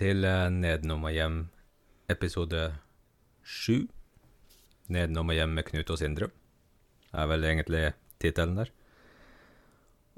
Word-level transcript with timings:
til 0.00 0.24
eh, 0.24 0.48
Nedenom 0.48 1.04
og 1.04 1.12
hjem, 1.12 1.40
episode 2.08 2.70
sju. 3.44 3.84
Nedenom 4.90 5.28
og 5.28 5.36
hjem 5.36 5.56
med 5.58 5.66
Knut 5.68 5.92
og 5.92 6.00
Sindre, 6.00 6.30
er 7.12 7.28
vel 7.28 7.44
egentlig 7.44 7.82
tittelen 8.22 8.56
der. 8.62 8.70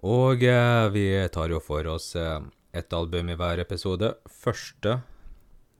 Og 0.06 0.44
eh, 0.46 0.86
vi 0.94 1.06
tar 1.34 1.50
jo 1.50 1.58
for 1.62 1.88
oss 1.90 2.12
eh, 2.18 2.38
et 2.78 2.94
album 2.94 3.32
i 3.32 3.36
hver 3.38 3.64
episode. 3.64 4.14
Første 4.30 5.00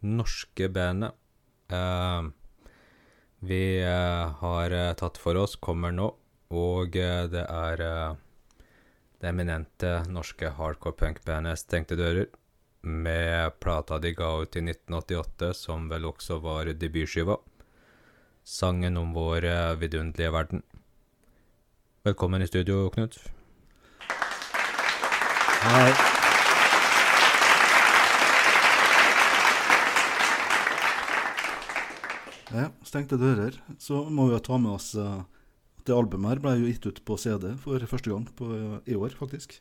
norske 0.02 0.66
bandet 0.74 1.15
eh, 1.71 2.27
vi 3.46 3.62
eh, 3.87 4.34
har 4.43 4.79
eh, 4.80 4.93
tatt 4.98 5.23
for 5.23 5.38
oss, 5.38 5.55
kommer 5.62 5.95
nå, 5.95 6.10
og 6.52 6.93
det 6.93 7.46
er 7.46 7.80
det 7.80 9.29
eminente 9.30 10.02
norske 10.12 10.51
hardcore 10.59 10.98
punk-bandet 10.98 11.62
Stengte 11.62 11.96
dører, 11.96 12.27
med 12.83 13.61
plata 13.61 13.99
de 13.99 14.13
ga 14.15 14.43
ut 14.43 14.57
i 14.57 14.63
1988, 14.63 15.55
som 15.55 15.89
vel 15.89 16.05
også 16.09 16.39
var 16.43 16.67
debutskiva. 16.75 17.37
Sangen 18.43 18.97
om 18.99 19.13
vår 19.15 19.45
eh, 19.47 19.75
vidunderlige 19.79 20.33
verden. 20.35 20.63
Velkommen 22.03 22.43
i 22.43 22.51
studio, 22.51 22.89
Knut. 22.91 23.21
Hei. 25.63 25.93
Ja, 32.52 32.67
stengte 32.83 33.17
dører. 33.17 33.55
Så 33.79 34.02
må 34.11 34.27
vi 34.27 34.41
ta 34.43 34.59
med 34.59 34.74
oss 34.74 34.96
eh, 34.99 35.23
at 35.23 35.87
det 35.87 35.95
albumet 35.95 36.35
her 36.35 36.43
ble 36.43 36.59
jo 36.59 36.73
gitt 36.73 36.91
ut 36.91 37.05
på 37.07 37.15
CD 37.19 37.52
for 37.63 37.87
første 37.87 38.11
gang 38.11 38.27
på, 38.39 38.51
i 38.91 38.99
år, 38.99 39.15
faktisk. 39.15 39.61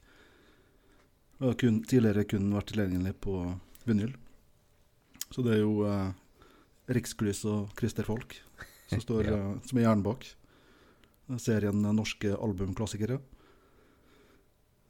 Har 1.41 1.55
kun, 1.57 1.79
tidligere 1.89 2.23
kun 2.29 2.51
vært 2.53 2.69
tilgjengelig 2.71 3.15
på 3.23 3.35
vinyl. 3.89 4.13
Så 5.31 5.41
det 5.45 5.55
er 5.57 5.63
jo 5.63 5.85
eh, 5.89 6.11
Riksglys 6.93 7.41
og 7.49 7.71
Christer 7.79 8.05
Folk 8.05 8.35
som, 8.91 9.01
står, 9.05 9.25
Ja. 9.25 9.39
eh, 9.39 9.59
som 9.65 9.79
er 9.81 9.87
hjernen 9.87 10.05
bak 10.05 10.27
serien 11.39 11.81
norske 11.95 12.33
albumklassikere. 12.35 13.19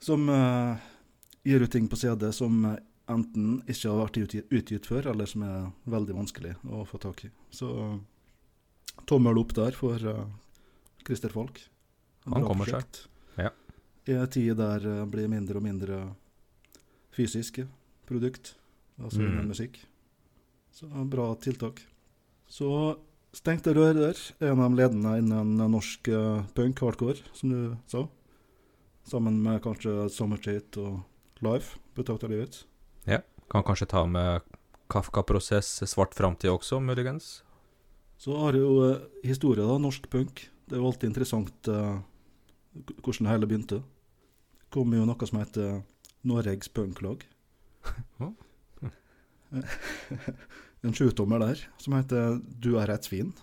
Som 0.01 0.29
eh, 0.29 0.77
gir 1.43 1.61
ut 1.61 1.71
ting 1.71 1.87
på 1.87 1.95
CD 1.99 2.31
som 2.33 2.65
eh, 2.65 2.79
enten 3.11 3.59
ikke 3.69 3.91
har 3.91 3.99
vært 4.05 4.17
utgitt, 4.23 4.47
utgitt 4.49 4.87
før, 4.89 5.11
eller 5.13 5.29
som 5.29 5.43
er 5.45 5.69
veldig 5.91 6.15
vanskelig 6.17 6.55
å 6.65 6.83
få 6.89 6.97
tak 7.03 7.25
i. 7.27 7.31
Så 7.53 7.69
eh, 7.85 7.99
tommel 9.05 9.37
opp 9.41 9.53
der 9.57 9.75
for 9.77 10.01
uh, 10.05 10.25
Christer 11.07 11.31
Falk. 11.33 11.61
Han 12.29 12.43
kommer 12.45 12.69
seg. 12.69 12.99
Ja. 13.39 13.49
I 14.09 14.17
en 14.19 14.29
tid 14.31 14.57
der 14.59 14.83
det 14.83 14.97
blir 15.13 15.29
mindre 15.31 15.57
og 15.61 15.65
mindre 15.65 16.01
fysiske 17.15 17.67
produkt, 18.07 18.55
altså 19.01 19.21
Mm. 19.21 19.47
musikk. 19.47 19.79
Så 20.71 20.87
bra 21.09 21.35
tiltak. 21.35 21.81
Så 22.47 22.97
Stengte 23.33 23.73
Rører 23.73 24.15
er 24.41 24.51
en 24.51 24.59
av 24.59 24.71
de 24.71 24.77
ledende 24.81 25.17
innen 25.17 25.57
norsk 25.71 26.07
eh, 26.11 26.43
punk 26.53 26.79
hardcore, 26.79 27.21
som 27.33 27.49
du 27.49 27.77
sa. 27.87 28.07
Sammen 29.07 29.41
med 29.41 29.61
kanskje 29.63 30.09
Summertreat 30.11 30.75
og 30.77 31.01
Life, 31.41 31.79
på 31.95 32.03
Takt 32.05 32.23
av 32.23 32.29
livet. 32.29 32.65
Ja. 33.07 33.21
Kan 33.49 33.63
kanskje 33.63 33.87
ta 33.87 34.05
med 34.05 34.41
Kafka-prosess, 34.89 35.81
Svart 35.87 36.13
framtid 36.13 36.51
også, 36.51 36.79
muligens? 36.83 37.41
Så 38.19 38.35
har 38.37 38.53
jo 38.53 38.91
eh, 38.91 38.99
historie, 39.23 39.63
da. 39.65 39.77
Norsk 39.79 40.09
punk. 40.09 40.49
Det 40.67 40.75
er 40.75 40.81
jo 40.81 40.87
alltid 40.91 41.09
interessant 41.09 41.67
eh, 41.67 41.99
hvordan 43.01 43.25
det 43.25 43.31
hele 43.31 43.47
begynte. 43.49 43.79
Det 44.59 44.69
kom 44.71 44.91
jo 44.93 45.05
noe 45.07 45.27
som 45.27 45.39
heter 45.39 45.81
Norges 46.21 46.69
Punklag. 46.69 47.27
En 50.81 50.93
sjutommer 50.93 51.39
der 51.39 51.59
som 51.77 51.93
heter 51.93 52.39
Du 52.41 52.73
er 52.81 52.89
et 52.89 53.05
svin. 53.05 53.33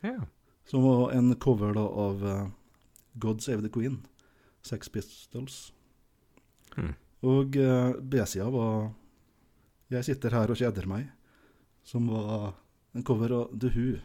Ja. 0.00 0.22
Som 0.64 0.86
var 0.86 1.12
en 1.12 1.34
cover 1.36 1.74
da 1.76 1.84
av 1.84 2.24
uh, 2.24 2.48
God 3.20 3.42
Save 3.42 3.62
the 3.62 3.68
Queen, 3.68 4.00
Sex 4.62 4.88
Pistols. 4.88 5.72
Hmm. 6.74 6.94
Og 7.20 7.56
uh, 7.60 7.92
B-sida 8.00 8.48
var 8.50 8.92
Jeg 9.92 10.04
sitter 10.08 10.32
her 10.32 10.48
og 10.48 10.56
kjeder 10.56 10.88
meg, 10.88 11.10
som 11.84 12.08
var 12.08 12.54
en 12.96 13.04
cover 13.04 13.34
av 13.36 13.52
The 13.52 13.68
Who, 13.74 14.00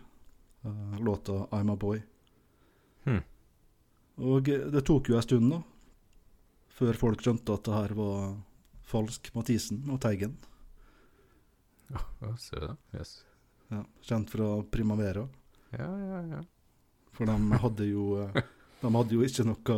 uh, 0.67 0.99
låta 0.99 1.45
I'm 1.55 1.71
a 1.71 1.77
Boy. 1.79 2.01
Hmm. 3.05 3.23
Og 4.17 4.49
eh, 4.49 4.67
det 4.73 4.83
tok 4.83 5.07
jo 5.07 5.15
en 5.15 5.23
stund, 5.23 5.51
da, 5.53 5.61
før 6.77 6.99
folk 6.99 7.23
skjønte 7.23 7.55
at 7.55 7.65
det 7.65 7.73
her 7.75 7.95
var 7.97 8.35
falsk 8.87 9.31
Mathisen 9.35 9.81
og 9.91 9.99
Teigen. 10.03 10.37
Ja, 11.91 12.33
se 12.39 12.59
det. 12.59 12.75
Yes. 12.95 13.17
Ja, 13.71 13.81
kjent 14.03 14.31
fra 14.31 14.49
Primavera. 14.71 15.25
Ja, 15.75 15.87
ja, 15.87 16.21
ja. 16.35 16.43
For 17.15 17.27
de 17.27 17.59
hadde 17.63 17.87
jo 17.89 18.11
eh, 18.21 18.43
De 18.81 18.91
hadde 18.93 19.15
jo 19.17 19.23
ikke 19.25 19.43
noe 19.47 19.77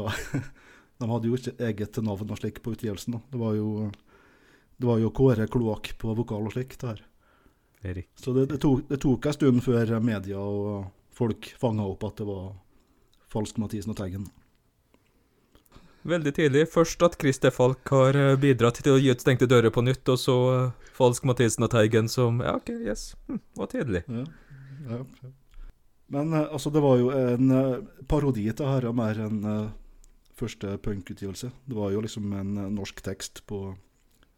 De 0.99 1.07
hadde 1.07 1.29
jo 1.29 1.37
ikke 1.37 1.55
eget 1.69 1.99
navn 2.03 2.33
og 2.33 2.39
slik 2.41 2.59
på 2.63 2.73
utgivelsen. 2.75 3.15
da. 3.15 3.21
Det 3.31 3.39
var 3.39 3.55
jo 3.55 3.69
Det 4.77 4.87
var 4.89 4.99
jo 4.99 5.13
Kåre 5.15 5.47
Kloakk 5.47 5.93
på 5.99 6.15
vokal 6.17 6.49
og 6.49 6.55
slikt 6.55 6.83
her. 6.87 7.01
Det. 7.81 8.03
Så 8.19 8.33
det, 8.35 8.49
det, 8.51 8.59
tok, 8.59 8.83
det 8.89 8.99
tok 8.99 9.25
en 9.25 9.35
stund 9.37 9.63
før 9.63 9.93
media 10.03 10.39
og 10.39 10.89
folk 11.15 11.47
fanga 11.59 11.85
opp 11.87 12.03
at 12.09 12.19
det 12.19 12.27
var 12.27 12.49
falsk 13.31 13.59
Mathisen 13.61 13.93
og 13.93 13.99
Teigen. 13.99 14.27
Veldig 16.09 16.31
tidlig. 16.33 16.65
Først 16.71 17.03
at 17.05 17.17
Christer 17.21 17.53
Falk 17.53 17.89
har 17.93 18.17
eh, 18.17 18.35
bidratt 18.39 18.81
til 18.81 18.95
å 18.95 19.01
gi 19.01 19.11
ut 19.13 19.21
Stengte 19.21 19.49
dører 19.49 19.73
på 19.73 19.83
nytt, 19.85 20.07
og 20.09 20.17
så 20.17 20.37
eh, 20.53 20.87
Falsk 20.97 21.27
Mathisen 21.29 21.67
og 21.67 21.71
Teigen 21.73 22.09
som 22.11 22.41
Ja, 22.41 22.55
OK, 22.57 22.71
yes. 22.87 23.11
Hm, 23.27 23.41
var 23.59 23.69
tidlig. 23.71 24.01
Ja, 24.09 24.25
ja. 24.89 25.03
Men 26.09 26.33
eh, 26.33 26.47
altså, 26.47 26.71
det 26.73 26.81
var 26.81 26.97
jo 26.97 27.11
en 27.13 27.53
parodi 28.09 28.47
til 28.49 28.65
dette, 28.65 28.93
mer 28.97 29.21
enn 29.27 29.43
første 30.39 30.77
punkutgivelse. 30.81 31.51
Det 31.67 31.77
var 31.77 31.91
jo 31.93 32.01
liksom 32.01 32.31
en 32.33 32.55
norsk 32.73 33.03
tekst 33.05 33.43
på 33.49 33.61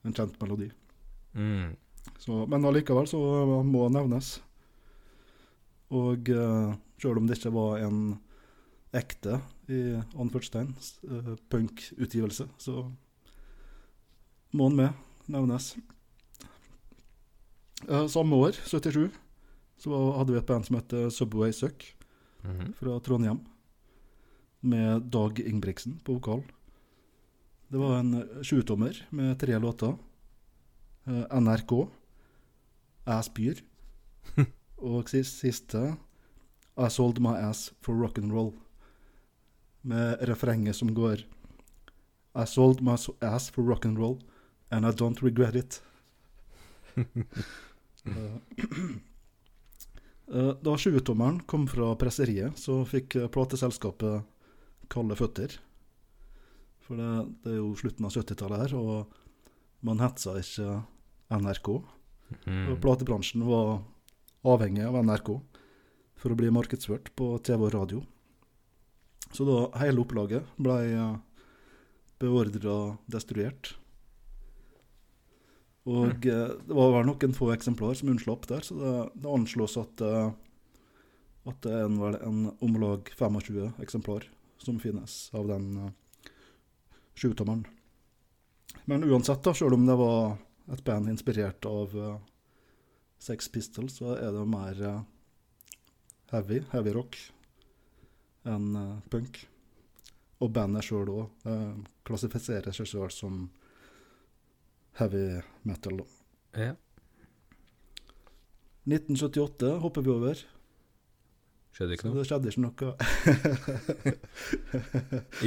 en 0.03 0.17
kjent 0.17 0.39
melodi. 0.41 0.71
Mm. 1.37 1.77
Så, 2.17 2.43
men 2.49 2.65
allikevel 2.65 3.07
så 3.07 3.21
må 3.63 3.85
det 3.85 3.95
nevnes. 3.99 4.33
Og 5.93 6.31
uh, 6.33 6.73
sjøl 6.99 7.19
om 7.21 7.27
det 7.29 7.37
ikke 7.37 7.53
var 7.53 7.83
en 7.85 8.01
ekte 8.97 9.39
i 9.71 9.81
anførselstegn 10.19 10.73
uh, 11.09 11.31
punkutgivelse, 11.51 12.47
så 12.61 12.83
må 14.53 14.67
han 14.69 14.75
med 14.75 15.31
nevnes. 15.31 15.71
Uh, 17.89 18.05
samme 18.11 18.35
år, 18.37 18.51
77, 18.67 19.09
så 19.81 20.01
hadde 20.17 20.35
vi 20.35 20.39
et 20.41 20.45
band 20.49 20.67
som 20.67 20.77
het 20.77 20.93
Subway 21.15 21.51
Suck 21.55 21.87
Mhm. 22.43 22.71
fra 22.73 22.95
Trondheim. 23.05 23.39
Med 24.61 25.03
Dag 25.13 25.39
Ingebrigtsen 25.39 25.99
på 26.05 26.15
vokal. 26.19 26.41
Det 27.71 27.77
var 27.79 27.99
en 27.99 28.13
eh, 28.17 28.41
sjutommer 28.43 28.97
med 29.11 29.37
tre 29.39 29.57
låter. 29.59 29.93
Uh, 31.07 31.25
NRK, 31.39 31.87
Jeg 33.05 33.23
spyr. 33.23 33.61
Og 34.81 35.07
siste 35.09 35.97
I 36.77 36.89
sold 36.89 37.19
my 37.19 37.35
ass 37.37 37.71
for 37.81 37.93
rock 37.93 38.17
and 38.17 38.31
roll. 38.33 38.53
Med 39.81 40.21
refrenget 40.29 40.75
som 40.77 40.93
går 40.93 41.23
I 42.35 42.45
sold 42.47 42.81
my 42.81 42.95
ass 43.21 43.49
for 43.49 43.63
rock 43.65 43.85
and 43.85 43.97
roll, 43.97 44.19
and 44.71 44.85
I 44.85 44.91
don't 44.91 45.21
regret 45.21 45.55
it. 45.55 45.81
Eh, 48.03 48.37
eh, 50.33 50.53
Da 50.63 50.77
sjutommeren 50.77 51.39
kom 51.45 51.67
fra 51.69 51.91
presseriet, 51.95 52.57
så 52.57 52.79
fikk 52.89 53.15
eh, 53.19 53.27
plateselskapet 53.29 54.23
kalde 54.89 55.13
føtter. 55.19 55.53
For 56.81 56.97
det, 56.97 57.09
det 57.43 57.53
er 57.53 57.59
jo 57.59 57.75
slutten 57.77 58.07
av 58.07 58.15
70-tallet 58.15 58.63
her, 58.63 58.73
og 58.73 59.85
man 59.85 60.01
hetsa 60.01 60.37
ikke 60.41 60.79
NRK. 61.37 61.69
Og 61.77 61.85
Mm. 62.47 62.77
platebransjen 62.79 63.41
var 63.43 63.81
avhengig 64.47 64.85
av 64.87 64.95
NRK 65.03 65.33
for 66.15 66.31
å 66.31 66.37
bli 66.39 66.47
markedsført 66.49 67.09
på 67.19 67.25
TV 67.43 67.65
og 67.67 67.73
radio. 67.75 67.99
Så 69.31 69.45
da 69.47 69.59
hele 69.81 70.03
opplaget 70.03 70.47
ble 70.59 70.77
eh, 70.89 71.13
beordra 72.21 72.77
destruert. 73.11 73.75
Og 75.89 76.11
mm. 76.11 76.21
det 76.21 76.77
var 76.77 76.91
vel 76.93 77.07
noen 77.09 77.33
få 77.33 77.49
eksemplar 77.55 77.95
som 77.97 78.11
unnslapp 78.13 78.45
der, 78.49 78.65
så 78.65 78.77
det, 78.77 78.95
det 79.23 79.31
anslås 79.33 79.77
at, 79.81 80.03
eh, 80.05 80.33
at 81.49 81.61
det 81.65 81.73
er 81.77 81.87
en, 81.87 81.99
vel 82.01 82.19
en 82.21 82.41
om 82.61 82.81
lag 82.81 83.09
25 83.17 83.71
eksemplar 83.81 84.27
som 84.61 84.77
finnes 84.81 85.23
av 85.33 85.47
den 85.49 85.71
sjutommeren. 87.17 87.63
Men 88.85 89.03
uansett, 89.07 89.41
da, 89.43 89.55
selv 89.57 89.73
om 89.77 89.87
det 89.87 89.97
var 89.97 90.35
et 90.71 90.83
band 90.85 91.09
inspirert 91.09 91.65
av 91.65 91.95
Sex 93.21 93.49
Pistols, 93.49 93.99
så 93.99 94.15
er 94.17 94.33
det 94.33 94.47
mer 94.49 94.79
eh, 94.81 95.01
heavy, 96.31 96.63
heavy 96.71 96.93
rock 96.95 97.17
enn 98.49 98.71
eh, 98.75 98.99
punk. 99.13 99.43
Og 100.41 100.49
bandet 100.55 100.83
sjøl 100.87 101.09
òg 101.13 101.25
klassifiserer 102.07 102.73
seg 102.73 102.87
sjøl 102.89 103.11
som 103.13 103.33
heavy 104.97 105.27
metal. 105.69 105.99
Ja. 106.57 106.71
1978 108.89 109.75
hopper 109.83 110.01
vi 110.01 110.09
over. 110.15 110.35
Skjedde 111.77 111.93
ikke 111.95 112.07
Så 112.07 112.09
noe? 112.09 112.17
det 112.17 112.25
skjedde 112.27 112.47
ikke 112.49 112.63
noe. 112.65 112.73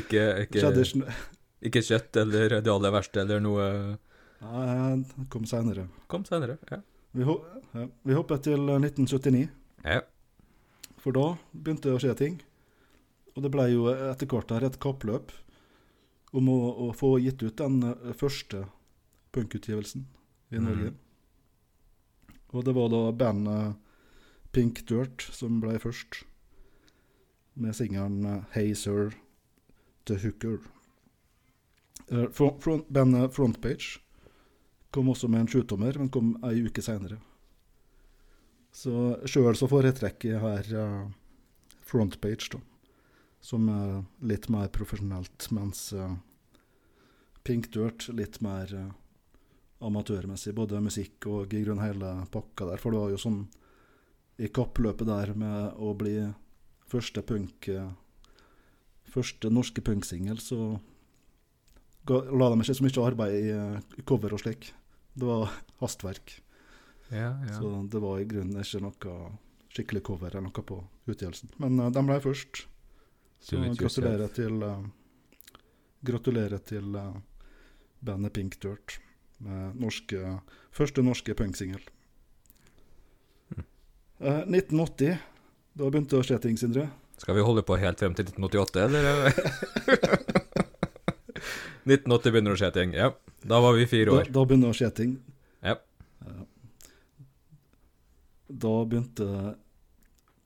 Ikke, 0.01 0.23
ikke, 0.47 0.59
skjedde 0.63 0.81
ikke 0.87 1.01
noe. 1.03 1.13
ikke 1.69 1.83
kjøtt 1.85 2.13
eller 2.23 2.49
det 2.65 2.73
aller 2.73 2.93
verste 2.95 3.19
eller 3.25 3.39
noe 3.45 3.65
Nei, 4.45 5.03
det 5.03 5.27
kom 5.33 5.45
seinere. 5.49 5.85
Kom 6.11 6.23
senere. 6.29 6.55
Ja. 6.71 6.79
Vi, 7.17 7.23
ho 7.27 7.35
ja, 7.75 7.85
vi 8.05 8.13
hopper 8.17 8.39
til 8.45 8.61
1979, 8.77 9.49
ja. 9.87 10.01
for 11.01 11.11
da 11.17 11.27
begynte 11.55 11.89
det 11.89 11.95
å 11.97 12.01
skje 12.03 12.15
ting. 12.19 12.35
Og 13.35 13.43
det 13.43 13.51
ble 13.55 13.67
jo 13.73 13.89
etter 13.93 14.31
hvert 14.31 14.53
her 14.55 14.67
et 14.67 14.81
kappløp 14.83 15.33
om 16.35 16.51
å, 16.51 16.59
å 16.87 16.91
få 16.95 17.17
gitt 17.23 17.43
ut 17.43 17.59
den 17.59 17.81
eh, 17.87 18.13
første 18.19 18.65
punkutgivelsen 19.35 20.07
i 20.55 20.61
Norge. 20.63 20.93
Norge. 20.93 20.95
Og 22.55 22.67
det 22.67 22.75
var 22.77 22.91
da 22.93 23.03
bandet 23.19 23.81
Pink 24.55 24.85
Dirt 24.87 25.27
som 25.35 25.59
ble 25.63 25.75
først, 25.83 26.23
med 27.59 27.75
singelen 27.75 28.23
eh, 28.27 28.41
Hey 28.55 28.75
Sir 28.79 29.15
The 30.07 30.19
Hooker. 30.23 30.61
Eh, 32.09 32.29
Front, 32.31 32.63
front, 32.63 32.89
bandet 32.89 33.35
Frontpage 33.35 34.01
kom 34.95 35.11
også 35.11 35.27
med 35.31 35.45
en 35.45 35.51
sjutommer, 35.51 35.97
men 35.99 36.11
kom 36.15 36.37
ei 36.47 36.61
uke 36.63 36.83
seinere. 36.85 37.19
Så 38.75 39.17
sjøl 39.31 39.55
så 39.59 39.67
foretrekker 39.71 40.35
jeg 40.35 40.43
her 40.43 40.71
uh, 40.79 41.11
Frontpage, 41.87 42.51
da. 42.55 42.61
Som 43.45 43.69
er 43.69 44.05
litt 44.25 44.49
mer 44.53 44.71
profesjonelt, 44.73 45.51
mens 45.53 45.91
eh, 45.93 46.15
Pink 47.45 47.69
Dirt 47.75 48.09
litt 48.17 48.41
mer 48.45 48.71
eh, 48.73 48.93
amatørmessig. 49.85 50.55
Både 50.57 50.81
musikk 50.81 51.29
og 51.29 51.53
i 51.53 51.61
grunnen 51.65 51.85
hele 51.85 52.15
pakka 52.33 52.71
der. 52.71 52.81
For 52.81 52.95
det 52.95 53.03
var 53.03 53.13
jo 53.13 53.21
sånn 53.21 53.43
i 54.41 54.49
kappløpet 54.51 55.07
der 55.07 55.35
med 55.39 55.77
å 55.77 55.93
bli 55.99 56.17
første 56.91 57.25
punk 57.27 57.69
eh, 57.73 57.93
Første 59.15 59.47
norske 59.53 59.79
punksingel, 59.85 60.41
så 60.43 60.57
la 62.09 62.47
de 62.51 62.57
ikke 62.65 62.75
så 62.75 62.83
mye 62.83 63.03
arbeid 63.05 63.35
i, 63.37 64.01
cover 64.09 64.33
og 64.35 64.41
slik. 64.43 64.73
Det 65.15 65.29
var 65.29 65.53
hastverk. 65.79 66.33
ja, 67.13 67.29
ja. 67.45 67.53
Så 67.61 67.85
det 67.93 68.01
var 68.03 68.19
i 68.19 68.27
grunnen 68.27 68.59
ikke 68.59 68.81
noe 68.83 69.15
skikkelig 69.71 70.03
cover 70.09 70.33
eller 70.33 70.49
noe 70.49 70.67
på 70.67 70.81
utgivelsen. 71.07 71.53
Men 71.63 71.79
de 71.95 72.03
ble 72.09 72.19
først. 72.25 72.65
Så 73.45 73.61
gratulerer 73.77 74.31
til 74.33 74.63
uh, 74.65 74.79
Gratulerer 76.05 76.61
til 76.65 76.97
uh, 76.97 77.17
bandet 78.05 78.33
Pink 78.37 78.57
Dirt 78.63 78.99
med 79.45 79.75
norske, 79.81 80.21
første 80.73 81.03
norske 81.05 81.35
punksingel. 81.37 81.81
Hm. 83.55 83.65
Eh, 84.21 84.43
1980. 84.49 85.19
Da 85.75 85.89
begynte 85.91 86.15
det 86.15 86.21
å 86.23 86.27
skje 86.29 86.39
ting, 86.45 86.57
Sindre. 86.61 86.87
Skal 87.21 87.37
vi 87.37 87.45
holde 87.47 87.65
på 87.67 87.77
helt 87.81 88.01
frem 88.01 88.15
til 88.17 88.29
1988, 88.31 88.85
eller? 88.85 89.05
1980 91.85 92.33
begynner 92.33 92.55
å 92.55 92.59
skje 92.61 92.71
ting. 92.79 92.95
Ja. 92.97 93.11
Da 93.45 93.61
var 93.61 93.77
vi 93.77 93.85
fire 93.91 94.15
år. 94.15 94.31
da 94.33 94.45
begynte 94.49 94.71
det 94.71 94.73
å 94.73 94.79
skje 94.79 94.91
ting. 95.03 95.17
Ja. 95.65 95.77
Eh, 96.25 96.45
Da 98.55 98.75
begynte 98.87 99.27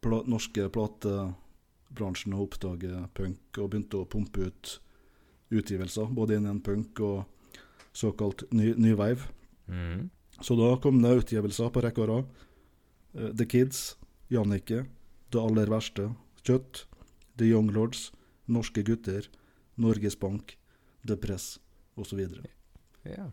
pla 0.01 0.23
norske 0.31 0.69
platebransjen 1.89 2.35
å 2.37 2.45
oppdage 2.45 3.09
punk, 3.15 3.59
og 3.59 3.71
begynte 3.71 3.99
å 3.99 4.09
pumpe 4.09 4.49
ut 4.49 4.81
utgivelser, 5.51 6.13
både 6.13 6.37
innen 6.37 6.61
punk 6.61 7.01
og 7.01 7.25
såkalt 7.93 8.45
ny, 8.53 8.75
ny 8.77 8.95
wave. 8.95 9.31
Mm. 9.67 10.11
Så 10.41 10.55
da 10.57 10.77
kom 10.81 11.01
det 11.03 11.25
utgivelser 11.25 11.71
på 11.71 11.83
rekke 11.83 12.05
og 12.05 12.09
rad. 12.09 12.29
Eh, 13.15 13.33
The 13.35 13.47
Kids, 13.47 13.97
Jannicke, 14.29 14.87
Det 15.31 15.41
aller 15.41 15.69
verste, 15.69 16.15
Kjøtt, 16.43 16.87
The 17.37 17.45
Young 17.45 17.69
Lords, 17.71 18.13
Norske 18.47 18.83
gutter, 18.83 19.29
Norges 19.77 20.17
Bank, 20.17 20.57
The 21.05 21.17
Press 21.17 21.59
osv. 21.97 22.23
Ja. 23.05 23.27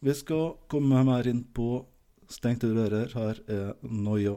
Vi 0.00 0.14
skal 0.14 0.58
komme 0.68 1.00
mer 1.04 1.26
inn 1.26 1.44
på 1.44 1.86
stengte 2.28 2.68
dører. 2.68 3.08
Her 3.14 3.40
er 3.48 3.72
Noia. 3.80 4.36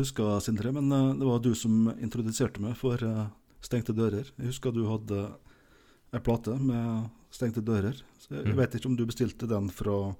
Jeg 0.00 0.06
husker, 0.06 0.38
Sindre, 0.40 0.70
men 0.72 0.88
eh, 0.96 1.08
det 1.20 1.26
var 1.28 1.40
du 1.44 1.50
som 1.58 1.90
introduserte 2.00 2.62
meg 2.64 2.72
for 2.80 3.02
eh, 3.04 3.26
Stengte 3.60 3.92
dører. 3.92 4.30
Jeg 4.40 4.46
husker 4.48 4.72
du 4.72 4.86
hadde 4.88 5.26
ei 6.16 6.20
plate 6.24 6.54
med 6.56 7.10
Stengte 7.30 7.60
dører. 7.60 7.98
Så 8.18 8.32
jeg 8.38 8.46
Mm. 8.48 8.56
vet 8.56 8.74
ikke 8.78 8.88
om 8.88 8.94
du 8.96 9.04
bestilte 9.04 9.46
den 9.50 9.68
fra 9.68 10.14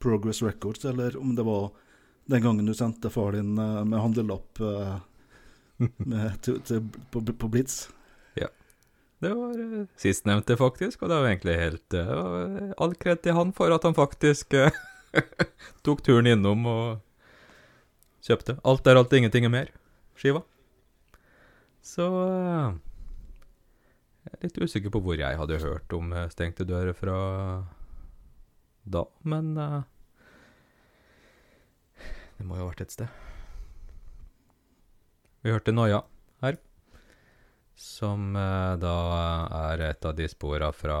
Progress 0.00 0.40
Records, 0.42 0.86
eller 0.88 1.18
om 1.20 1.34
det 1.36 1.44
var 1.44 1.68
den 2.32 2.42
gangen 2.42 2.64
du 2.66 2.72
sendte 2.74 3.10
far 3.12 3.32
din 3.36 3.58
eh, 3.58 3.84
med 3.84 4.00
handlelapp 4.00 4.58
med, 5.98 6.40
til, 6.42 6.60
til, 6.64 6.80
på, 7.12 7.20
på 7.20 7.48
Blitz. 7.52 7.90
Ja. 8.40 8.48
Det 9.20 9.34
var 9.34 9.52
uh, 9.60 9.84
sistnevnte, 10.00 10.56
faktisk, 10.56 11.02
og 11.02 11.10
det 11.12 11.18
var 11.20 11.28
egentlig 11.28 11.58
helt 11.58 11.94
uh, 11.98 12.72
All 12.80 12.94
kred 12.94 13.20
til 13.22 13.36
han 13.36 13.52
for 13.52 13.70
at 13.74 13.84
han 13.84 13.94
faktisk 13.94 14.54
uh, 14.56 14.72
tok 15.84 16.00
turen 16.06 16.26
innom 16.32 16.64
og 16.70 17.04
kjøpte. 18.28 18.58
Alt 18.68 18.86
er 18.86 19.00
alt, 19.00 19.14
ingenting 19.16 19.48
er 19.48 19.52
mer, 19.52 19.72
skiva. 20.18 20.44
Så 21.84 22.04
eh, 22.04 22.76
Jeg 24.26 24.34
er 24.34 24.44
litt 24.44 24.60
usikker 24.60 24.92
på 24.92 25.00
hvor 25.04 25.16
jeg 25.16 25.40
hadde 25.40 25.60
hørt 25.62 25.94
om 25.96 26.12
eh, 26.12 26.28
Stengte 26.32 26.66
dører 26.68 26.96
fra 26.96 27.16
da, 28.88 29.04
men 29.28 29.52
uh, 29.60 29.82
Det 32.38 32.46
må 32.46 32.56
jo 32.56 32.64
ha 32.64 32.70
vært 32.70 32.86
et 32.86 32.94
sted. 32.94 33.24
Vi 35.44 35.52
hørte 35.52 35.74
Noia 35.74 36.00
her, 36.42 36.56
som 37.78 38.32
uh, 38.36 38.78
da 38.80 38.94
er 39.72 39.84
et 39.90 40.08
av 40.08 40.16
de 40.16 40.28
spora 40.30 40.70
fra 40.72 40.98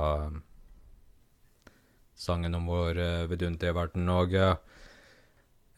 sangen 2.18 2.54
om 2.58 2.68
vår 2.68 2.98
uh, 2.98 3.28
vidunderlige 3.30 3.76
verden, 3.76 4.08
og 4.10 4.34
eh, 4.34 4.56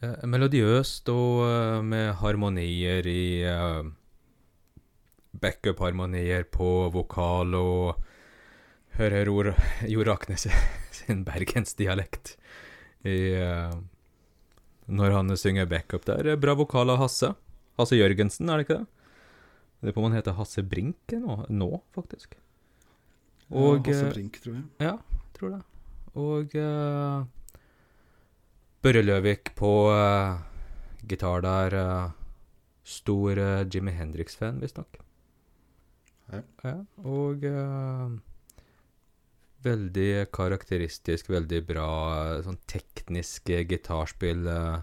melodiøst 0.01 1.09
og 1.13 1.43
eh, 1.45 1.81
med 1.85 2.13
harmonier 2.21 3.05
i 3.07 3.23
uh, 3.45 3.85
Backup-harmonier 5.41 6.43
på 6.51 6.69
vokal 6.93 7.53
og 7.55 8.01
hører 8.97 9.29
Ord- 9.31 9.53
Jo 9.89 10.03
Raknes 10.07 10.47
sin 10.97 11.21
bergensdialekt 11.27 12.35
i 13.07 13.17
uh, 13.37 13.73
Når 14.91 15.13
han 15.15 15.37
synger 15.37 15.65
backup 15.69 16.03
der. 16.05 16.35
Bra 16.37 16.53
vokal 16.57 16.89
av 16.91 16.99
Hasse. 16.99 17.31
Hasse 17.79 17.95
Jørgensen, 17.95 18.49
er 18.49 18.59
det 18.59 18.65
ikke 18.67 18.79
det? 18.81 18.87
Det 19.81 19.89
er 19.89 19.95
på 19.95 20.01
om 20.03 20.09
han 20.11 20.17
heter 20.19 20.35
Hasse 20.37 20.61
Brink 20.67 21.13
nå, 21.17 21.37
nå 21.49 21.69
faktisk. 21.95 22.35
Og 23.49 23.79
ja, 23.79 23.93
Hasse 23.93 24.09
eh, 24.09 24.11
Brink, 24.17 24.41
tror 24.43 24.57
jeg. 24.57 24.65
ja, 24.83 24.97
tror 25.37 25.55
det. 25.55 25.61
Og 26.19 26.57
uh, 26.59 27.23
Børre 28.81 29.03
Løvik 29.05 29.51
på 29.57 29.71
uh, 29.93 30.39
gitar 31.07 31.43
der. 31.45 31.75
Uh, 31.77 32.09
stor 32.83 33.37
uh, 33.37 33.61
Jimmy 33.69 33.93
Hendrix-fan, 33.93 34.57
visstnok. 34.63 34.97
Ja. 36.31 36.39
ja. 36.63 36.71
Og 37.03 37.43
eh, 37.43 38.13
veldig 39.65 40.07
karakteristisk, 40.33 41.27
veldig 41.33 41.59
bra 41.67 41.87
eh, 42.21 42.37
sånn 42.45 42.57
teknisk 42.71 43.51
eh, 43.51 43.65
gitarspill. 43.67 44.47
eh, 44.47 44.77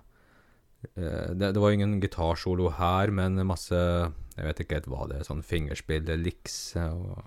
eh, 0.93 1.33
det, 1.33 1.55
det 1.57 1.63
var 1.65 1.73
ingen 1.75 1.97
gitarsolo 2.05 2.69
her, 2.77 3.11
men 3.17 3.41
masse 3.49 3.73
Jeg 3.81 4.45
vet 4.45 4.61
ikke 4.63 4.77
helt 4.79 4.91
hva 4.93 5.09
det 5.11 5.23
er, 5.23 5.27
sånn 5.27 5.41
fingerspill, 5.43 6.13
licks 6.23 6.61
eh, 6.77 6.93
og 6.95 7.27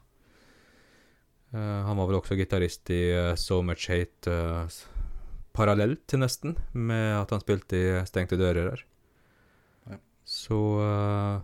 Eh, 1.52 1.82
han 1.84 1.98
var 2.00 2.08
vel 2.08 2.16
også 2.16 2.38
gitarist 2.40 2.88
i 2.96 3.10
eh, 3.12 3.34
So 3.36 3.58
Much 3.60 3.90
Hate 3.92 4.32
eh, 4.32 4.70
s- 4.72 4.86
parallelt 5.56 6.06
til 6.10 6.22
nesten, 6.24 6.56
med 6.74 7.16
at 7.20 7.34
han 7.34 7.44
spilte 7.44 7.80
i 7.80 7.90
Stengte 8.08 8.40
dører 8.40 8.72
her. 8.72 8.86
Ja. 9.90 10.00
Så 10.28 10.60
uh, 10.80 11.44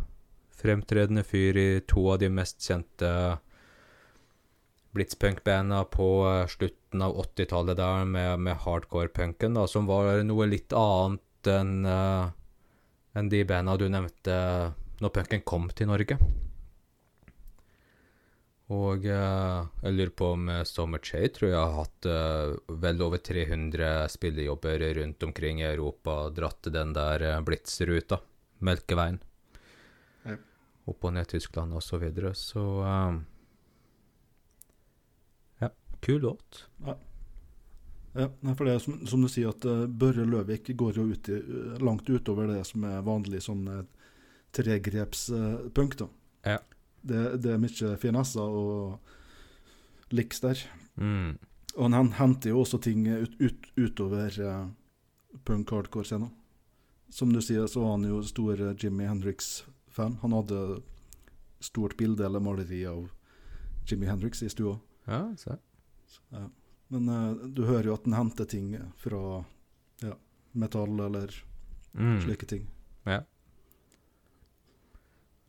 fremtredende 0.57 1.25
fyr 1.27 1.59
i 1.59 1.67
to 1.87 2.07
av 2.13 2.21
de 2.23 2.31
mest 2.33 2.63
kjente 2.63 3.11
blitzpunk-banda 4.97 5.83
på 5.93 6.07
eh, 6.25 6.47
slutten 6.49 7.03
av 7.05 7.13
80-tallet 7.21 7.77
der, 7.77 8.05
med, 8.09 8.39
med 8.41 8.57
hardcore-punken, 8.63 9.53
da, 9.53 9.67
som 9.69 9.85
var 9.85 10.23
noe 10.25 10.47
litt 10.49 10.73
annet 10.73 11.49
enn 11.51 11.85
uh, 11.85 12.31
enn 13.17 13.29
de 13.29 13.43
banda 13.49 13.77
du 13.77 13.87
nevnte 13.89 14.35
når 15.01 15.13
punken 15.13 15.43
kom 15.47 15.69
til 15.73 15.89
Norge. 15.89 16.17
Og 18.67 19.05
eh, 19.07 19.67
jeg 19.85 19.95
lurer 19.95 20.11
på 20.19 20.27
om 20.35 20.49
uh, 20.51 20.63
Summer 20.67 20.99
Chay 20.99 21.29
tror 21.31 21.47
jeg 21.53 21.59
har 21.59 21.75
hatt 21.77 22.07
eh, 22.11 22.55
vel 22.83 22.99
over 23.05 23.21
300 23.23 24.09
spillejobber 24.11 24.83
rundt 24.99 25.23
omkring 25.23 25.61
i 25.61 25.69
Europa, 25.69 26.17
dratt 26.35 26.67
den 26.75 26.91
der 26.97 27.23
Blitz-ruta, 27.47 28.19
Melkeveien, 28.59 29.21
Ja. 30.27 30.35
opp 30.91 31.07
og 31.07 31.13
ned 31.15 31.29
Tyskland 31.31 31.71
og 31.79 31.83
så 31.85 31.99
videre, 32.01 32.33
så 32.35 32.65
eh, 32.83 33.19
Ja, 35.63 35.71
kul 36.03 36.21
låt. 36.27 36.65
Ja, 36.83 36.97
ja. 38.19 38.29
for 38.51 38.65
det 38.67 38.73
er 38.75 38.83
som, 38.83 38.99
som 39.07 39.23
du 39.23 39.31
sier, 39.31 39.55
at 39.55 39.63
eh, 39.63 39.85
Børre 39.87 40.27
Løvik 40.27 40.75
går 40.75 40.99
jo 40.99 41.07
ut 41.13 41.31
i, 41.31 41.39
eh, 41.39 41.79
langt 41.79 42.09
utover 42.11 42.51
det 42.51 42.65
som 42.67 42.83
er 42.83 42.99
vanlig 43.07 43.45
sånn 43.47 43.63
tregrepspunk. 44.51 46.01
da. 46.03 46.11
Ja. 46.43 46.59
Det, 47.07 47.21
det 47.43 47.53
er 47.53 47.61
mye 47.61 47.93
finesser 48.01 48.41
og 48.61 48.99
liks 50.15 50.41
der. 50.43 50.61
Mm. 50.99 51.37
Og 51.77 51.93
han 51.93 52.11
henter 52.17 52.51
jo 52.53 52.61
også 52.63 52.79
ting 52.81 53.05
ut, 53.07 53.35
ut, 53.39 53.67
utover 53.77 54.37
uh, 54.43 54.67
punk-hardcore-scenen. 55.45 56.31
Som 57.13 57.31
du 57.31 57.39
sier, 57.41 57.67
så 57.71 57.83
var 57.83 57.93
han 57.95 58.07
jo 58.09 58.21
stor 58.27 58.59
Jimmy 58.81 59.05
Hendrix-fan. 59.07 60.17
Han 60.23 60.33
hadde 60.35 60.81
stort 61.63 61.95
bilde 61.97 62.25
eller 62.27 62.43
maleri 62.43 62.81
av 62.89 63.05
Jimmy 63.87 64.09
Hendrix 64.09 64.43
i 64.43 64.49
stua. 64.51 64.75
Ja, 65.07 65.21
se. 65.39 65.55
Men 66.91 67.07
uh, 67.11 67.45
du 67.47 67.63
hører 67.67 67.91
jo 67.91 67.95
at 67.97 68.07
han 68.07 68.17
henter 68.19 68.47
ting 68.49 68.73
fra 68.99 69.43
ja, 70.03 70.15
metall 70.53 70.99
eller 71.07 71.43
Mm. 71.97 72.19
slike 72.21 72.45
ting. 72.45 72.67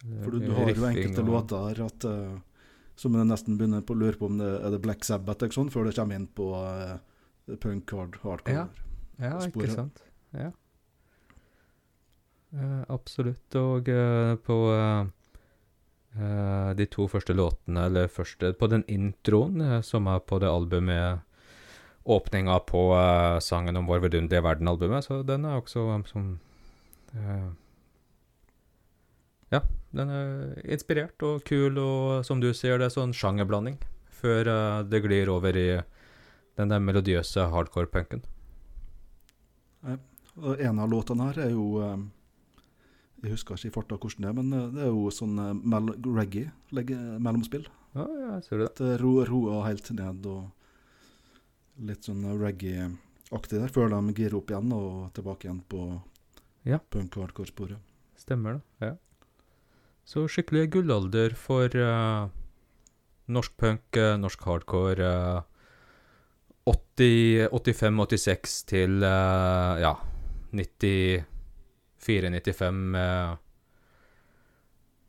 For 0.03 0.31
du, 0.31 0.39
du 0.47 0.53
har 0.55 0.71
jo 0.71 0.87
enkelte 0.87 1.23
og- 1.25 1.29
låter 1.29 1.65
her 1.69 1.81
at, 1.87 2.05
uh, 2.05 2.39
som 2.99 3.15
jeg 3.15 3.27
nesten 3.27 3.59
begynner 3.59 3.83
på 3.83 3.95
å 3.97 3.99
lure 3.99 4.19
på 4.19 4.27
om 4.31 4.39
det 4.39 4.51
er 4.63 4.71
det 4.71 4.83
Black 4.83 5.05
Sabbath 5.05 5.43
eller 5.43 5.55
sånn, 5.55 5.71
før 5.75 5.89
det 5.89 5.97
kommer 5.97 6.19
inn 6.19 6.29
på 6.39 6.47
uh, 6.55 6.99
punk 7.59 7.91
hard, 7.91 8.19
hardcore. 8.23 8.55
Ja. 8.55 8.69
Ja, 9.19 9.39
ikke 9.43 9.71
sant. 9.73 10.03
Ja. 10.33 10.53
Uh, 12.55 12.85
absolutt. 12.89 13.55
Og 13.59 13.91
på 14.47 14.59
de 16.79 16.87
to 16.91 17.05
første 17.07 17.35
låtene, 17.37 17.85
eller 17.87 18.09
første 18.11 18.49
På 18.59 18.67
den 18.67 18.83
introen 18.89 19.61
som 19.85 20.09
er 20.11 20.19
på 20.19 20.39
det 20.41 20.49
albumet 20.51 21.21
Åpninga 22.09 22.57
på 22.67 22.81
sangen 23.45 23.77
om 23.77 23.87
Vår 23.87 24.01
vidunderlige 24.01 24.43
verden-albumet, 24.43 25.05
så 25.05 25.21
den 25.23 25.45
er 25.45 25.61
også 25.61 25.85
um, 25.95 26.05
som 26.09 26.39
Ja, 29.53 29.63
den 29.97 30.11
er 30.13 30.59
inspirert 30.69 31.23
og 31.25 31.45
kul, 31.49 31.79
og 31.81 32.25
som 32.27 32.43
du 32.43 32.51
sier, 32.53 32.79
det 32.79 32.91
er 32.91 32.95
sånn 32.95 33.15
sjangerblanding 33.17 33.79
før 34.19 34.49
uh, 34.51 34.83
det 34.83 35.01
glir 35.05 35.31
over 35.31 35.57
i 35.57 35.69
den 36.59 36.73
der 36.73 36.83
melodiøse 36.83 37.47
hardcore-punken. 37.53 38.25
Og 40.39 40.61
en 40.63 40.79
av 40.83 40.91
låtene 40.91 41.29
her 41.31 41.41
er 41.49 41.51
jo 41.51 41.81
eh, 41.83 42.03
Jeg 43.25 43.33
husker 43.35 43.59
ikke 43.59 43.71
i 43.71 43.75
farta 43.75 43.97
hvordan 43.99 44.25
det 44.25 44.29
er, 44.31 44.37
men 44.37 44.53
eh, 44.55 44.69
det 44.75 44.85
er 44.87 44.93
jo 44.93 45.09
sånn 45.15 45.35
mel 45.67 45.89
reggae 46.15 47.19
mellomspill. 47.19 47.67
Ja, 47.97 48.05
ja, 48.07 48.37
ser 48.45 48.61
du 48.61 48.65
det. 48.67 48.73
Det 48.79 48.93
ro, 49.03 49.17
roer 49.27 49.65
helt 49.67 49.91
ned 49.97 50.29
og 50.31 51.83
litt 51.89 52.07
sånn 52.07 52.23
reggae-aktig 52.39 53.59
der, 53.59 53.73
før 53.75 53.91
de 53.95 54.15
girer 54.15 54.39
opp 54.39 54.53
igjen 54.53 54.75
og 54.77 55.11
tilbake 55.17 55.49
igjen 55.49 55.63
på 55.71 55.83
Ja. 56.67 56.79
punk-hardcore-sporet. 56.91 57.83
Stemmer 58.19 58.59
det, 58.59 58.63
ja. 58.87 58.95
Så 60.09 60.25
skikkelig 60.33 60.71
gullalder 60.73 61.37
for 61.37 61.69
uh, 61.77 62.33
norsk 63.29 63.53
punk, 63.61 63.85
uh, 64.01 64.17
norsk 64.17 64.49
hardcore. 64.49 65.05
Uh, 65.05 65.45
80, 66.69 67.49
85-86 67.53 68.65
til 68.69 69.03
eh, 69.07 69.79
ja, 69.81 69.95
94-95 70.53 72.81
med 72.93 73.37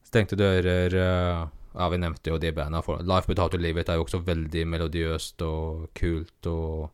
stengte 0.07 0.35
dører. 0.39 0.95
eh, 0.95 1.47
ja, 1.73 1.89
vi 1.89 1.97
nevnte 1.97 2.29
jo 2.31 2.37
de 2.37 2.51
banda. 2.55 2.81
Life 3.01 3.27
Without 3.27 3.53
a 3.53 3.57
Live 3.57 3.81
It 3.81 3.89
er 3.89 3.95
jo 3.99 4.03
også 4.07 4.23
veldig 4.25 4.67
melodiøst 4.67 5.41
og 5.45 5.89
kult 5.93 6.47
og 6.49 6.89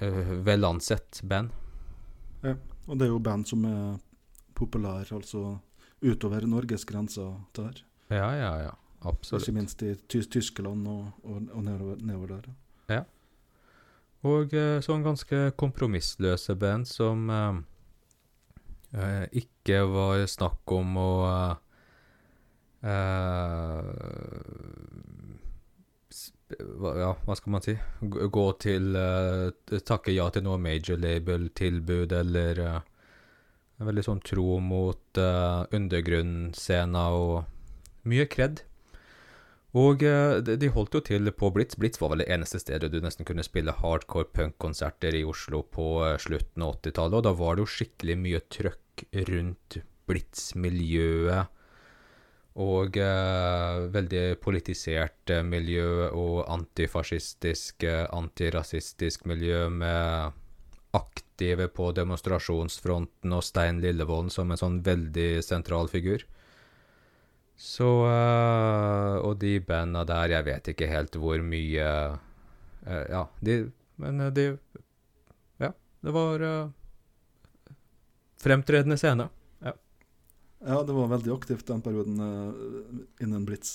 uh, 0.00 0.44
vel 0.46 0.64
ansett 0.64 1.20
band. 1.26 1.50
Og 2.86 2.98
det 2.98 3.06
er 3.06 3.10
jo 3.10 3.18
band 3.18 3.44
som 3.48 3.64
er 3.66 3.98
populære, 4.54 5.16
altså 5.16 5.58
utover 6.02 6.46
Norges 6.48 6.84
grenser 6.88 7.34
der. 7.56 7.82
Ja, 8.08 8.30
ja, 8.36 8.52
ja. 8.62 8.74
Absolutt. 9.00 9.46
Ikke 9.48 9.56
minst 9.56 9.82
i 9.82 9.94
Tys 10.12 10.28
Tyskland 10.28 10.88
og, 10.88 11.06
og, 11.24 11.46
og 11.54 11.64
nedover, 11.64 11.96
nedover 12.04 12.26
der. 12.36 12.50
ja. 12.92 13.04
Og 14.28 14.52
eh, 14.52 14.82
sånn 14.84 15.00
ganske 15.00 15.38
kompromissløse 15.56 16.52
band 16.60 16.84
som 16.84 17.30
eh, 17.32 17.60
eh, 18.92 19.22
ikke 19.40 19.78
var 19.88 20.26
snakk 20.28 20.74
om 20.76 20.98
å 21.00 21.12
eh, 22.84 23.88
Ja, 26.50 27.14
hva 27.24 27.36
skal 27.38 27.52
man 27.54 27.62
si? 27.64 27.76
Gå 28.02 28.44
til 28.60 28.92
eh, 28.98 29.80
Takke 29.86 30.12
ja 30.12 30.26
til 30.34 30.44
noe 30.44 30.58
major 30.60 30.98
label-tilbud, 31.00 32.12
eller 32.20 32.60
eh, 32.66 32.76
er 32.76 32.89
Veldig 33.80 34.02
sånn 34.04 34.24
tro 34.24 34.58
mot 34.60 35.20
uh, 35.20 35.64
undergrunnsscena 35.72 37.04
og 37.16 38.08
mye 38.10 38.26
kred. 38.28 38.60
Og 39.72 40.02
uh, 40.04 40.40
de, 40.44 40.68
holdt 40.74 40.98
jo 40.98 41.02
til 41.06 41.32
på 41.32 41.52
Blitz. 41.54 41.78
Blitz 41.80 42.00
var 42.02 42.12
vel 42.12 42.24
det 42.24 42.28
eneste 42.34 42.60
stedet 42.60 42.90
du 42.92 42.98
nesten 43.00 43.28
kunne 43.28 43.46
spille 43.46 43.76
hardcore 43.78 44.28
punk-konserter 44.36 45.16
i 45.16 45.24
Oslo 45.24 45.62
på 45.64 45.92
eh, 46.08 46.18
slutten 46.20 46.66
av 46.66 46.76
80-tallet, 46.80 47.20
og 47.20 47.24
da 47.28 47.32
var 47.38 47.56
det 47.56 47.64
jo 47.64 47.72
skikkelig 47.78 48.18
mye 48.20 48.42
trøkk 48.52 49.06
rundt 49.30 49.80
Blitz-miljøet. 50.10 51.56
Og 52.60 52.96
eh, 52.98 53.80
veldig 53.94 54.24
politisert 54.42 55.30
eh, 55.30 55.44
miljø 55.46 56.08
og 56.10 56.42
antifascistisk, 56.50 57.84
eh, 57.86 58.06
antirasistisk 58.10 59.24
miljø 59.30 59.68
med 59.70 60.34
aktive 60.96 61.68
på 61.68 61.92
demonstrasjonsfronten 61.96 63.32
og 63.36 63.44
Stein 63.46 63.80
Lillevolden 63.82 64.30
som 64.34 64.50
en 64.50 64.58
sånn 64.60 64.80
veldig 64.86 65.42
sentral 65.46 65.88
figur. 65.92 66.24
Så 67.60 67.86
eh, 68.08 69.16
Og 69.20 69.34
de 69.42 69.58
banda 69.60 70.00
der, 70.08 70.32
jeg 70.32 70.46
vet 70.46 70.68
ikke 70.72 70.86
helt 70.88 71.16
hvor 71.20 71.42
mye 71.44 71.88
eh, 72.86 73.04
Ja, 73.12 73.26
de 73.44 73.56
Men 74.00 74.20
eh, 74.24 74.30
de 74.32 74.46
Ja, 75.60 75.74
det 76.00 76.14
var 76.16 76.40
eh, 76.40 76.70
fremtredende 78.40 78.96
scene. 78.96 79.28
Ja, 79.60 79.74
ja, 80.64 80.82
det 80.88 80.92
var 80.96 81.10
veldig 81.12 81.34
aktivt 81.34 81.66
den 81.68 81.82
perioden 81.84 82.16
innen 83.20 83.44
Blitz. 83.44 83.74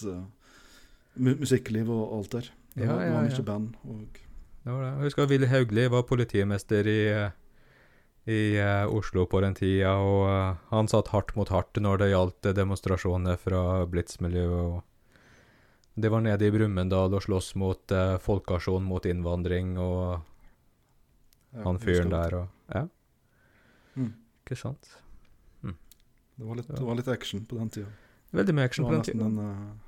mu 1.16 1.36
musikkliv 1.40 1.90
og 1.94 2.18
alt 2.18 2.32
der. 2.40 2.50
Det 2.74 2.84
Ja, 2.86 2.92
var, 2.96 3.00
det 3.04 3.08
ja, 3.08 3.14
var 3.14 3.24
ja. 3.24 3.30
mye 3.30 3.46
band. 3.46 3.76
Og, 3.86 4.18
Det 4.66 4.74
var 4.74 4.82
det. 4.82 4.92
Jeg 4.96 5.06
husker 5.06 5.28
Willy 5.30 5.48
Haugli 5.52 5.84
var 5.94 6.06
politimester 6.10 6.88
i, 6.90 7.00
eh, 7.14 7.36
i 8.34 8.40
uh, 8.58 8.90
Oslo 8.90 9.28
på 9.30 9.42
den 9.46 9.54
tida, 9.54 9.92
og 10.02 10.24
uh, 10.26 10.56
han 10.72 10.90
satt 10.90 11.12
hardt 11.14 11.36
mot 11.38 11.52
hardt 11.54 11.78
når 11.78 12.02
det 12.02 12.08
gjaldt 12.10 12.50
demonstrasjoner 12.58 13.38
fra 13.38 13.62
Blitz-miljøet. 13.86 14.82
og 14.82 16.02
De 16.02 16.10
var 16.10 16.26
nede 16.26 16.48
i 16.48 16.54
Brumunddal 16.56 17.14
og 17.14 17.22
sloss 17.28 17.54
mot 17.62 17.94
uh, 17.94 18.18
folkeaksjon 18.26 18.84
mot 18.90 19.06
innvandring, 19.06 19.76
og 19.78 20.18
ja, 21.54 21.62
han 21.68 21.78
fyren 21.80 22.14
der 22.14 22.42
og 22.42 22.52
Ja, 22.74 22.88
Mm. 23.96 24.10
ikke 24.44 24.58
sant? 24.60 24.90
Det 25.64 26.44
var, 26.44 26.58
litt, 26.58 26.68
det 26.68 26.84
var 26.84 26.98
litt 27.00 27.08
action 27.08 27.46
på 27.48 27.56
den 27.56 27.70
tida. 27.72 27.88
Veldig 28.36 28.56
mye 28.58 28.66
action 28.68 28.84
på 28.84 28.92
den 28.92 29.06
tida. 29.08 29.24
en, 29.24 29.80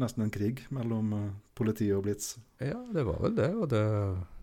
nesten 0.00 0.24
en 0.24 0.32
krig 0.32 0.64
mellom 0.70 1.10
politiet 1.12 1.52
politi 1.62 1.90
og 1.94 2.06
Blitz. 2.06 2.36
Ja, 2.60 2.80
det 2.94 3.04
var 3.06 3.20
vel 3.22 3.36
det, 3.36 3.50
og 3.54 3.68
det 3.70 3.82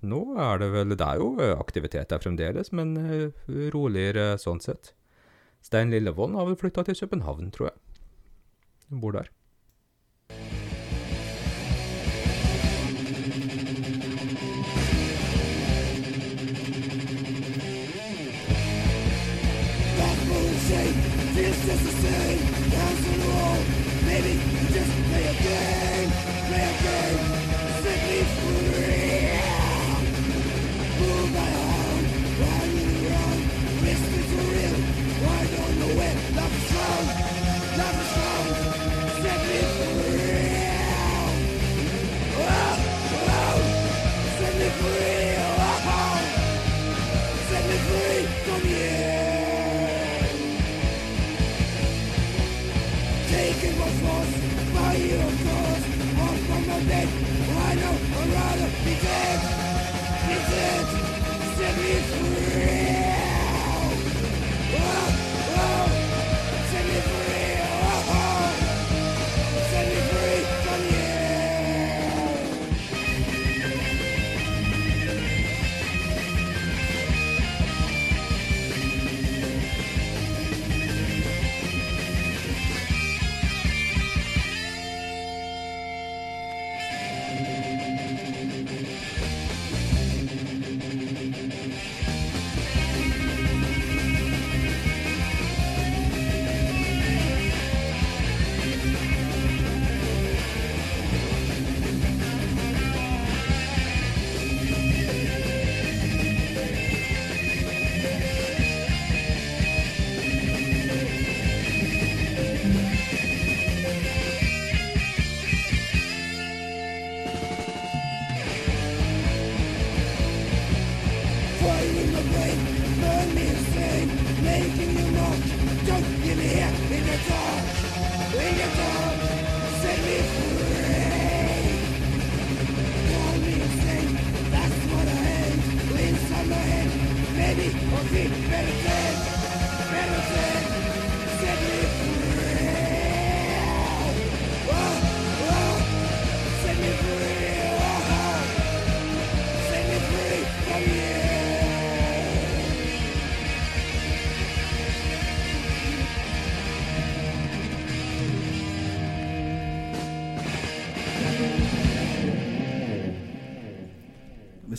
Nå 0.05 0.21
er 0.39 0.61
det 0.61 0.69
vel 0.71 0.93
Det 0.95 1.05
er 1.05 1.19
jo 1.19 1.33
eh, 1.41 1.57
aktivitet 1.57 2.09
der 2.09 2.21
fremdeles, 2.21 2.71
men 2.71 2.95
eh, 2.97 3.31
roligere 3.73 4.37
sånn 4.39 4.61
sett. 4.63 4.93
Stein 5.61 5.91
Lillevold 5.91 6.37
har 6.37 6.47
vel 6.47 6.59
flytta 6.59 6.85
til 6.87 6.95
København, 7.01 7.51
tror 7.51 7.71
jeg. 7.71 7.77
Han 8.89 9.01
bor 9.01 9.17
der. 9.17 9.33
This 21.39 21.55
is 21.67 21.81
the 21.83 21.93
same. 22.03 22.39
On 22.83 22.95
the 23.03 23.27
wall. 23.27 23.59
Maybe 24.05 24.68
you 25.31 25.35
just 25.35 26.88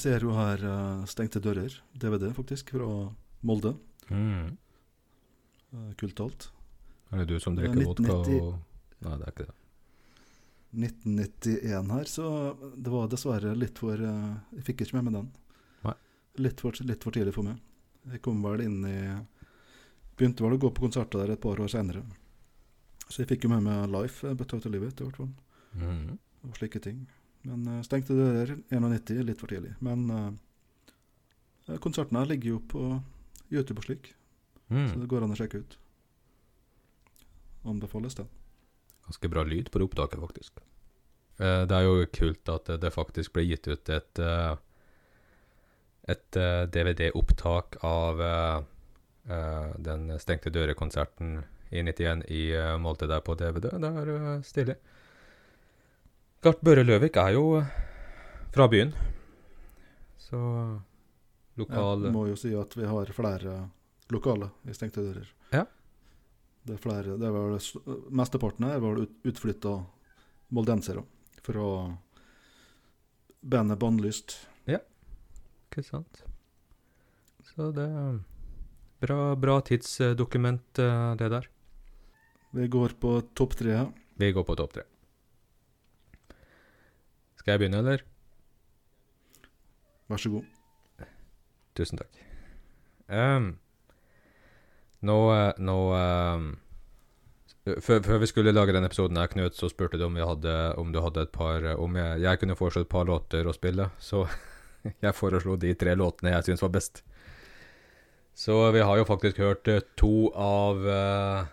Vi 0.01 0.09
ser 0.09 0.23
jo 0.25 0.31
her 0.33 0.63
uh, 0.65 1.01
Stengte 1.05 1.43
dører, 1.45 1.75
DVD 1.93 2.31
faktisk, 2.33 2.71
fra 2.73 2.87
Molde. 3.45 3.75
Mm. 4.09 4.55
Uh, 5.75 5.91
Kultalt. 6.01 6.47
Er 7.13 7.21
det 7.21 7.27
du 7.29 7.43
som 7.45 7.53
er 7.59 7.67
drikker 7.69 7.85
vodka 7.85 8.17
og 8.17 9.05
Nei, 9.05 9.19
det 9.21 9.27
er 9.27 9.35
ikke 9.35 9.47
det. 9.51 9.57
1991 10.87 11.93
her, 11.93 12.09
så 12.09 12.31
det 12.73 12.95
var 12.95 13.13
dessverre 13.13 13.53
litt 13.61 13.77
for 13.85 14.01
uh, 14.01 14.41
Jeg 14.57 14.71
fikk 14.71 14.87
ikke 14.87 14.97
med 14.97 15.11
meg 15.11 15.19
den. 15.19 15.31
Nei. 15.91 15.97
Litt 16.49 16.65
for, 16.65 16.81
litt 16.81 17.05
for 17.05 17.21
tidlig 17.21 17.37
for 17.37 17.51
meg. 17.51 17.61
Jeg 18.17 18.25
kom 18.25 18.41
vel 18.49 18.65
inn 18.65 18.81
i 18.89 18.99
Begynte 20.17 20.49
vel 20.49 20.57
å 20.57 20.65
gå 20.65 20.73
på 20.73 20.89
konserter 20.89 21.27
der 21.27 21.37
et 21.37 21.45
par 21.45 21.61
år 21.61 21.77
seinere. 21.77 22.07
Så 23.05 23.21
jeg 23.21 23.35
fikk 23.35 23.45
jo 23.45 23.53
med 23.53 23.69
meg 23.69 23.93
Life, 23.93 24.25
eh, 24.25 24.33
But 24.33 24.57
Out 24.57 24.65
of 24.65 24.73
Livet, 24.73 24.97
i 24.97 25.11
hvert 25.11 25.21
fall. 25.27 25.35
Mm. 25.77 26.17
Og 26.49 26.57
slike 26.57 26.81
ting. 26.89 27.05
Men 27.49 27.67
uh, 27.69 27.83
Stengte 27.87 28.17
dører, 28.17 28.57
91, 28.71 29.23
litt 29.27 29.41
for 29.41 29.51
tidlig. 29.53 29.73
Men 29.85 30.07
uh, 30.11 31.77
konsertene 31.83 32.27
ligger 32.29 32.57
jo 32.57 32.63
på 32.71 32.83
YouTube 33.51 33.81
og 33.83 33.89
slik, 33.89 34.13
så 34.13 34.17
Mm. 34.71 35.01
det 35.01 35.09
går 35.11 35.25
an 35.27 35.33
å 35.35 35.37
sjekke 35.39 35.65
ut. 35.65 35.73
Anbefales 37.67 38.15
den. 38.15 38.29
Ganske 39.09 39.31
bra 39.33 39.43
lyd 39.43 39.71
på 39.71 39.81
det 39.81 39.89
opptaket, 39.89 40.21
faktisk. 40.23 40.61
Uh, 41.41 41.67
det 41.67 41.75
er 41.75 41.87
jo 41.89 42.07
kult 42.15 42.53
at 42.53 42.71
det, 42.81 42.93
faktisk 42.95 43.33
ble 43.35 43.49
gitt 43.49 43.67
ut 43.67 43.89
et 43.91 44.21
et 46.11 46.37
DVD-opptak 46.75 47.77
av 47.87 48.19
den 49.79 50.09
Stengte 50.19 50.51
dører-konserten 50.51 51.45
i 51.71 51.83
91 51.83 52.25
i 52.31 52.41
uh, 52.57 52.79
Molde 52.83 53.07
der 53.07 53.23
på 53.23 53.37
DVD. 53.39 53.71
Det 53.79 53.91
er 54.03 54.11
uh, 54.11 54.31
stilig. 54.43 54.77
Gart 56.41 56.63
Børre 56.65 56.87
Løvik 56.87 57.19
er 57.21 57.35
jo 57.37 57.59
eh, 57.59 57.67
fra 58.55 58.65
byen. 58.73 58.95
Så 60.17 60.39
lokal 61.61 62.07
Ja, 62.07 62.13
må 62.15 62.23
jo 62.31 62.37
si 62.41 62.55
at 62.57 62.73
vi 62.79 62.87
har 62.89 63.11
flere 63.13 63.57
lokale 64.09 64.49
i 64.65 64.73
Stengte 64.73 65.05
dører. 65.05 65.27
Ja. 65.53 65.67
Det 66.65 66.79
er 66.79 66.81
flere, 66.81 67.17
det 67.21 67.29
er 67.29 67.35
vel, 67.35 67.59
Mesteparten 68.17 68.69
er 68.71 68.81
vel 68.81 69.03
ut, 69.05 69.13
utflytta 69.29 69.75
moldensere 70.57 71.05
fra 71.45 71.67
bandet 73.41 73.81
Bannlyst. 73.81 74.39
Ikke 75.71 75.85
sant? 75.87 76.23
Så 77.53 77.69
det 77.77 77.85
er 77.85 78.17
bra, 79.05 79.19
bra 79.39 79.59
tidsdokument, 79.69 80.81
eh, 80.83 81.13
det 81.21 81.29
der. 81.37 81.51
Vi 82.57 82.65
går 82.67 82.97
på 82.99 83.19
topp 83.37 83.55
tre. 83.61 83.85
Vi 84.17 84.33
går 84.33 84.49
på 84.49 84.57
topp 84.59 84.75
tre. 84.79 84.87
Skal 87.41 87.55
jeg 87.55 87.63
begynne, 87.63 87.81
eller? 87.81 88.03
Vær 90.13 90.21
så 90.21 90.29
god. 90.29 90.49
Tusen 91.79 92.01
takk. 92.01 92.19
Um, 93.09 93.55
nå 95.07 95.17
eh, 95.33 95.61
nå 95.65 95.77
um, 95.97 96.51
før, 97.65 98.03
før 98.05 98.21
vi 98.21 98.29
skulle 98.29 98.53
lage 98.53 98.75
denne 98.77 98.91
episoden, 98.91 99.17
her, 99.17 99.31
Knut, 99.33 99.57
så 99.57 99.71
spurte 99.73 99.97
du 99.97 100.05
om, 100.05 100.19
vi 100.19 100.27
hadde, 100.27 100.57
om 100.81 100.93
du 100.93 101.01
hadde 101.01 101.25
et 101.25 101.33
par 101.33 101.65
eh, 101.65 101.79
Om 101.81 101.97
jeg, 101.97 102.21
jeg 102.27 102.43
kunne 102.43 102.59
foreslå 102.59 102.85
et 102.85 102.93
par 102.93 103.09
låter 103.09 103.49
å 103.49 103.57
spille. 103.57 103.89
Så 103.97 104.27
jeg 105.07 105.17
foreslo 105.17 105.57
de 105.61 105.73
tre 105.81 105.97
låtene 105.97 106.35
jeg 106.35 106.51
syns 106.51 106.67
var 106.67 106.75
best. 106.77 107.03
Så 108.37 108.61
vi 108.77 108.85
har 108.85 109.01
jo 109.01 109.09
faktisk 109.09 109.41
hørt 109.41 109.73
eh, 109.73 109.81
to 109.97 110.29
av 110.37 110.85
uh, 110.85 111.49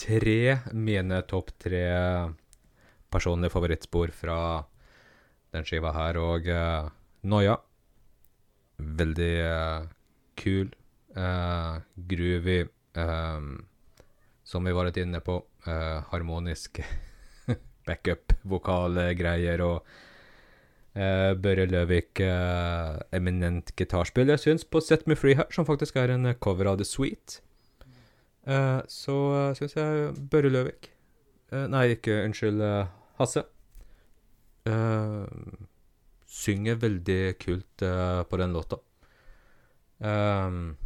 tre 0.00 0.60
mine 0.76 1.24
topp 1.32 1.56
tre 1.64 1.86
personlige 3.08 3.52
favorittspor 3.56 4.12
fra 4.12 4.38
den 5.54 5.66
skiva 5.66 5.94
her, 5.94 6.18
og 6.20 6.48
uh, 6.50 6.92
Noia. 7.30 7.56
Veldig 8.78 9.34
uh, 9.46 9.92
kul, 10.40 10.72
Uh, 11.14 11.78
groovy, 11.94 12.60
eh, 12.94 13.42
som 14.44 14.64
vi 14.64 14.72
var 14.74 14.88
litt 14.88 14.96
inne 14.98 15.20
på, 15.22 15.36
uh, 15.68 16.00
harmonisk 16.10 16.80
backup, 17.86 18.34
vokalgreier 18.42 19.62
og 19.62 19.76
uh, 20.98 21.30
Børre 21.38 21.68
Løvik, 21.70 22.18
uh, 22.18 22.98
eminent 23.14 23.70
gitarspill. 23.78 24.32
Jeg 24.34 24.42
syns 24.42 24.66
på 24.66 24.82
Set 24.82 25.06
Me 25.06 25.14
Free 25.14 25.38
her, 25.38 25.46
som 25.54 25.68
faktisk 25.68 26.00
er 26.02 26.16
en 26.16 26.32
cover 26.34 26.72
av 26.72 26.82
The 26.82 26.88
Sweet, 26.88 27.38
så 28.90 29.14
uh, 29.30 29.54
syns 29.56 29.78
jeg 29.78 30.10
Børre 30.28 30.50
Løvik 30.50 30.90
Nei, 31.54 31.94
ikke 31.94 32.24
unnskyld, 32.26 32.58
Hasse. 33.20 33.44
Eh, 34.64 35.24
synger 36.26 36.80
veldig 36.80 37.36
kult 37.38 37.82
eh, 37.82 38.22
på 38.22 38.40
den 38.40 38.52
låta. 38.52 38.78
Ehm, 39.98 40.76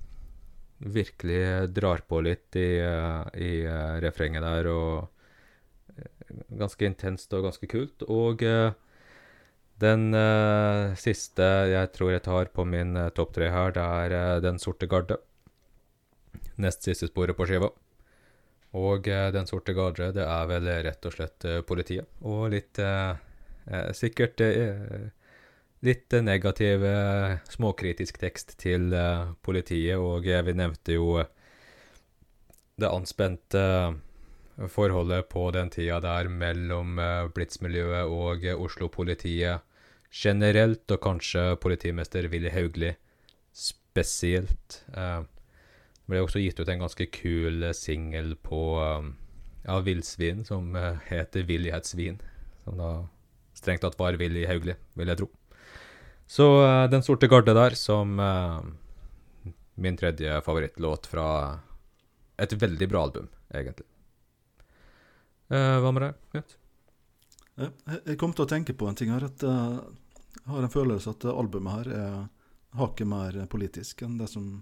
virkelig 0.78 1.70
drar 1.74 2.02
på 2.08 2.20
litt 2.20 2.56
i, 2.56 2.78
eh, 2.82 3.22
i 3.38 3.52
eh, 3.64 3.94
refrenget 4.04 4.44
der, 4.44 4.68
og 4.72 5.96
eh, 5.96 6.42
ganske 6.58 6.86
intenst 6.90 7.32
og 7.34 7.48
ganske 7.48 7.70
kult. 7.70 8.04
Og 8.08 8.42
eh, 8.42 8.70
den 9.78 10.10
uh, 10.10 10.90
siste 10.98 11.44
jeg 11.70 11.92
tror 11.94 12.10
jeg 12.10 12.24
tar 12.24 12.48
på 12.50 12.64
min 12.66 12.96
uh, 12.98 13.12
topp 13.14 13.36
tre 13.36 13.46
her, 13.54 13.70
det 13.76 13.84
er 13.84 14.14
uh, 14.16 14.40
Den 14.42 14.58
sorte 14.58 14.88
garde. 14.90 15.20
Nest 16.58 16.82
siste 16.82 17.06
sporet 17.06 17.38
på 17.38 17.46
skiva. 17.46 17.70
Og 18.76 19.08
eh, 19.08 19.30
Den 19.32 19.46
sorte 19.46 19.72
garde, 19.72 20.10
det 20.12 20.24
er 20.24 20.50
vel 20.50 20.68
rett 20.84 21.06
og 21.08 21.14
slett 21.14 21.44
eh, 21.48 21.62
politiet. 21.64 22.08
Og 22.20 22.50
litt 22.52 22.78
eh, 22.82 23.14
eh, 23.14 23.16
Sikkert 23.92 24.40
eh, 24.40 25.10
litt 25.80 26.12
eh, 26.12 26.22
negativ, 26.22 26.84
eh, 26.84 27.38
småkritisk 27.48 28.18
tekst 28.18 28.56
til 28.60 28.92
eh, 28.94 29.30
politiet, 29.44 29.98
og 29.98 30.26
eh, 30.26 30.42
vi 30.46 30.54
nevnte 30.58 30.96
jo 30.96 31.18
eh, 31.22 31.30
det 32.78 32.90
anspente 32.90 33.62
eh, 33.62 34.68
forholdet 34.70 35.28
på 35.30 35.48
den 35.54 35.70
tida 35.74 36.00
der 36.02 36.30
mellom 36.30 36.98
eh, 37.02 37.26
Blitz-miljøet 37.34 38.10
og 38.10 38.46
eh, 38.46 38.58
Oslo-politiet 38.58 39.64
generelt, 40.10 40.86
og 40.90 41.02
kanskje 41.04 41.52
politimester 41.62 42.28
Willy 42.32 42.50
Haugli 42.54 42.94
spesielt. 43.54 44.82
Eh, 44.94 45.20
det 45.22 46.14
ble 46.14 46.24
også 46.24 46.40
gitt 46.40 46.58
ut 46.58 46.70
en 46.72 46.86
ganske 46.86 47.06
kul 47.14 47.62
eh, 47.62 47.76
singel 47.76 48.34
eh, 48.34 49.12
av 49.68 49.86
Villsvin 49.86 50.42
som 50.48 50.74
eh, 50.76 50.98
heter 51.10 51.46
Villighetsvin, 51.46 52.18
som 52.64 52.82
da 52.82 52.92
strengt 53.58 53.82
tatt 53.84 53.98
var 53.98 54.16
Willy 54.20 54.46
Hauglie, 54.48 54.78
vil 54.98 55.10
jeg 55.10 55.20
tro. 55.22 55.28
Så 56.28 56.46
uh, 56.62 56.86
Den 56.90 57.02
sorte 57.02 57.28
garde 57.30 57.54
der, 57.56 57.76
som 57.78 58.18
uh, 58.20 58.60
min 59.74 59.96
tredje 59.96 60.40
favorittlåt 60.44 61.08
fra 61.10 61.28
et 62.38 62.54
veldig 62.54 62.88
bra 62.90 63.04
album, 63.08 63.28
egentlig. 63.54 63.86
Uh, 65.48 65.78
hva 65.82 65.92
med 65.94 66.04
deg, 66.04 66.18
Knut? 66.32 66.58
Jeg, 67.58 67.72
jeg 68.04 68.18
kom 68.20 68.34
til 68.36 68.44
å 68.44 68.50
tenke 68.50 68.76
på 68.78 68.86
en 68.86 68.98
ting 68.98 69.10
her. 69.10 69.24
At 69.26 69.42
jeg 69.42 70.52
har 70.52 70.62
en 70.62 70.70
følelse 70.70 71.10
at 71.10 71.24
albumet 71.32 71.80
her 71.80 71.88
er 71.96 72.12
hakket 72.78 73.08
mer 73.10 73.38
politisk 73.50 74.04
enn 74.06 74.18
det 74.20 74.28
som 74.30 74.60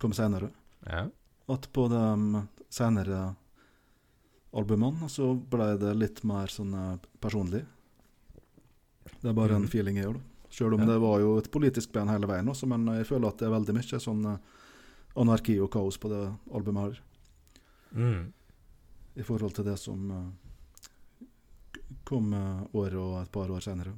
kom 0.00 0.14
senere. 0.16 0.48
Ja. 0.86 1.02
At 1.52 1.68
på 1.74 1.84
de 1.92 2.44
senere 2.72 3.34
albumene 4.54 5.10
så 5.12 5.34
ble 5.34 5.74
det 5.82 5.92
litt 5.98 6.22
mer 6.24 6.48
sånn 6.48 6.72
personlig. 7.20 7.64
Det 9.22 9.30
er 9.30 9.32
bare 9.36 9.54
en 9.56 9.62
Mhm. 9.62 9.68
feeling 9.70 9.96
jeg 9.96 10.04
gjør, 10.06 10.14
da. 10.14 10.20
Selv 10.50 10.74
om 10.74 10.80
Ja. 10.80 10.86
det 10.86 11.00
var 11.00 11.18
jo 11.20 11.38
et 11.38 11.50
politisk 11.50 11.92
ben 11.92 12.08
hele 12.08 12.26
veien 12.26 12.46
også, 12.48 12.66
men 12.68 12.86
jeg 12.86 13.06
føler 13.06 13.28
at 13.28 13.38
det 13.38 13.46
er 13.48 13.50
veldig 13.58 13.74
mye 13.74 14.00
sånn 14.00 14.26
eh, 14.34 14.38
anarki 15.16 15.60
og 15.62 15.70
kaos 15.70 15.96
på 15.98 16.08
det 16.08 16.32
albumet 16.52 16.82
her, 16.94 17.00
Mm. 17.94 18.32
i 19.16 19.22
forhold 19.22 19.54
til 19.54 19.64
det 19.64 19.78
som 19.78 20.10
eh, 20.10 21.26
kom 22.04 22.32
eh, 22.32 22.76
år 22.76 22.94
og 22.96 23.22
et 23.22 23.32
par 23.32 23.48
år 23.50 23.60
senere. 23.62 23.92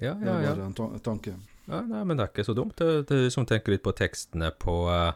Ja, 0.00 0.14
Det 0.14 0.26
ja, 0.26 0.34
er 0.38 0.42
ja. 0.44 0.54
bare 0.54 0.66
en 0.66 0.74
ta 0.74 0.88
tanke. 0.98 1.34
ja. 1.68 1.80
Nei, 1.82 2.04
men 2.04 2.16
det 2.16 2.24
er 2.24 2.28
ikke 2.32 2.46
så 2.46 2.54
dumt. 2.54 2.76
Det, 2.76 3.06
det 3.08 3.16
er 3.16 3.24
du 3.26 3.30
som 3.30 3.44
tenker 3.46 3.72
litt 3.74 3.82
på 3.82 3.92
tekstene 3.92 4.50
på 4.58 4.86
uh, 4.88 5.12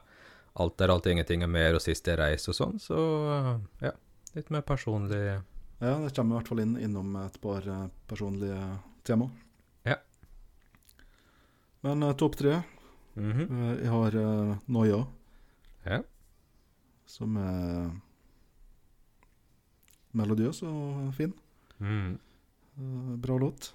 Alt 0.55 0.81
er 0.85 0.89
alt, 0.93 1.07
ingenting 1.07 1.41
er 1.43 1.47
mer, 1.49 1.73
og 1.75 1.81
siste 1.81 2.13
reis 2.15 2.47
og 2.47 2.55
sånn, 2.55 2.75
så 2.79 2.93
uh, 2.99 3.61
ja. 3.81 3.93
Litt 4.35 4.51
mer 4.51 4.61
personlig 4.61 5.41
Ja, 5.81 5.95
det 5.99 6.13
kommer 6.15 6.37
i 6.37 6.39
hvert 6.43 6.49
fall 6.49 6.61
inn 6.61 6.77
innom 6.77 7.17
et 7.25 7.41
par 7.41 7.63
personlige 8.07 8.59
tema. 9.05 9.31
Ja. 9.85 9.97
Men 11.83 12.03
uh, 12.03 12.13
topp 12.15 12.37
tre 12.39 12.63
Mhm. 13.15 13.43
uh, 13.51 13.77
Jeg 13.83 13.91
har 13.93 14.15
uh, 14.17 14.59
Noia, 14.73 15.07
Ja. 15.85 15.99
som 17.07 17.37
er 17.37 17.91
melodiøs 20.17 20.63
og 20.63 21.13
fin. 21.17 21.33
Mm. 21.81 22.19
Uh, 22.79 23.17
bra 23.21 23.37
låt. 23.39 23.73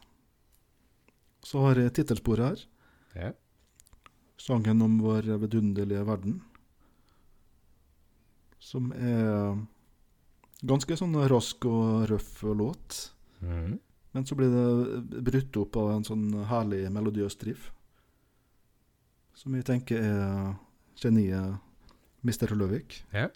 Så 1.43 1.61
har 1.61 1.75
jeg 1.79 1.93
tittelsporet 1.93 2.47
her. 2.47 2.63
Ja. 3.15 3.31
Sangen 4.37 4.81
om 4.81 4.97
vår 5.01 5.21
vidunderlige 5.41 6.03
verden. 6.05 6.41
Som 8.59 8.91
er 8.93 9.57
ganske 10.65 10.97
sånn 10.97 11.15
rask 11.29 11.65
og 11.69 12.07
røff 12.09 12.41
låt. 12.43 13.11
Mhm. 13.41 13.77
Men 14.15 14.26
så 14.26 14.36
blir 14.39 14.50
det 14.54 15.24
brutt 15.28 15.58
opp 15.62 15.76
av 15.78 15.91
en 15.96 16.06
sånn 16.08 16.30
herlig 16.50 16.86
melodiøs 16.93 17.36
driv. 17.41 17.67
Som 19.38 19.54
jeg 19.58 19.65
tenker 19.67 20.02
er 20.02 20.56
geniet 20.98 21.60
Mr. 22.26 22.56
Løvik. 22.58 23.02
Ja. 23.13 23.28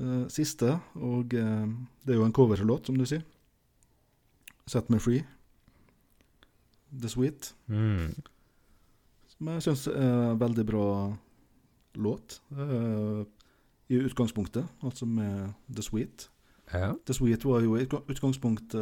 Eh, 0.00 0.24
siste, 0.32 0.78
og 0.96 1.34
eh, 1.36 1.66
det 2.02 2.14
er 2.14 2.18
jo 2.18 2.24
en 2.26 2.32
coverlåt, 2.34 2.88
som 2.88 2.96
du 2.98 3.04
sier. 3.06 3.22
Set 4.66 4.88
Me 4.90 4.98
Free. 5.02 5.22
The 6.92 7.08
Sweet. 7.12 7.52
Mm. 7.68 8.14
Som 9.36 9.52
jeg 9.52 9.64
syns 9.68 9.86
er 9.92 10.32
en 10.32 10.40
veldig 10.40 10.64
bra 10.68 10.86
låt. 12.00 12.40
eh, 12.56 13.22
I 13.92 14.00
utgangspunktet, 14.08 14.64
altså 14.82 15.04
med 15.06 15.52
The 15.68 15.82
Sweet. 15.84 16.28
Ja. 16.72 16.94
The 17.06 17.14
Sweet 17.14 17.44
var 17.44 17.60
jo 17.64 17.76
i 17.76 17.86
utgangspunktet 17.86 18.80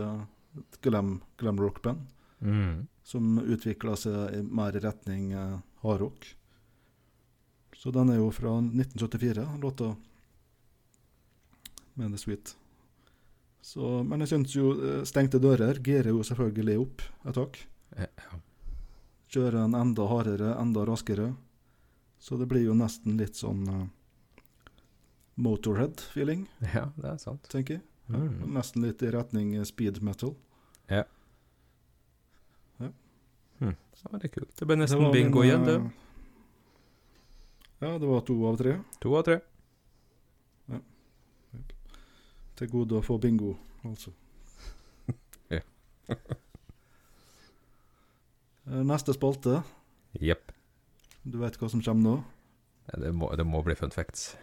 et 0.61 0.81
glam, 0.83 1.19
glam 1.39 1.61
rock-band. 1.61 2.09
Mm. 2.41 2.87
som 3.03 3.39
utvikla 3.39 3.97
seg 4.01 4.37
i 4.39 4.43
mer 4.43 4.77
i 4.77 4.81
retning 4.81 5.33
eh, 5.33 5.59
hardrock. 5.83 6.25
Så 7.77 7.91
den 7.93 8.13
er 8.13 8.21
jo 8.21 8.31
fra 8.33 8.55
1974, 8.63 9.45
låta 9.61 9.97
med 11.95 12.13
The 12.13 12.19
Sweet. 12.19 12.55
Så, 13.61 14.03
men 14.09 14.25
jeg 14.25 14.33
syns 14.33 14.57
jo 14.57 14.73
eh, 14.79 15.03
Stengte 15.09 15.41
dører 15.43 15.83
girer 15.85 16.15
jo 16.15 16.25
selvfølgelig 16.25 16.79
opp 16.81 17.05
et 17.29 17.37
tak. 17.37 17.61
Ja. 17.99 18.41
Kjører 19.31 19.65
en 19.65 19.77
enda 19.79 20.07
hardere, 20.11 20.55
enda 20.59 20.87
raskere. 20.89 21.33
Så 22.21 22.37
det 22.41 22.49
blir 22.51 22.65
jo 22.67 22.77
nesten 22.77 23.21
litt 23.21 23.37
sånn 23.37 23.67
eh, 23.69 23.87
Motorhead-feeling, 25.41 26.47
ja, 26.75 26.87
det 27.01 27.09
er 27.15 27.17
sant. 27.23 27.47
tenker 27.49 27.79
jeg. 27.79 27.83
Mm. 28.11 28.41
Nesten 28.57 28.83
litt 28.85 29.03
i 29.07 29.11
retning 29.15 29.55
speed 29.65 30.03
metal. 30.03 30.35
Ja, 30.91 31.05
det 34.17 34.25
er 34.25 34.33
kult. 34.33 34.53
Det 34.57 34.65
ble 34.67 34.75
Det 34.77 34.81
nesten 34.81 35.03
var 35.05 35.13
bingo 35.13 35.43
igjen, 35.45 35.65
det. 35.69 35.75
eh, 35.77 35.91
Ja, 37.85 37.91
det 38.01 38.09
var 38.09 38.21
to 38.25 38.37
av 38.49 38.57
tre. 38.57 38.73
To 39.01 39.13
av 39.19 39.25
tre. 39.27 39.37
Til 42.61 42.69
gode 42.73 42.97
å 42.99 43.05
få 43.05 43.19
bingo, 43.21 43.55
altså. 43.85 44.13
Ja. 45.57 45.61
Eh, 48.71 48.83
Neste 48.87 49.11
spalte. 49.17 49.63
Jepp. 50.21 50.53
Du 51.25 51.39
vet 51.41 51.57
hva 51.59 51.69
som 51.73 51.81
kommer 51.83 52.03
nå? 52.05 52.13
Ja, 52.93 52.99
Det, 53.03 53.11
må- 53.17 53.31
det 53.37 53.47
må 53.49 53.63
bli 53.67 53.75
fun 53.75 53.91
facts. 53.91 54.37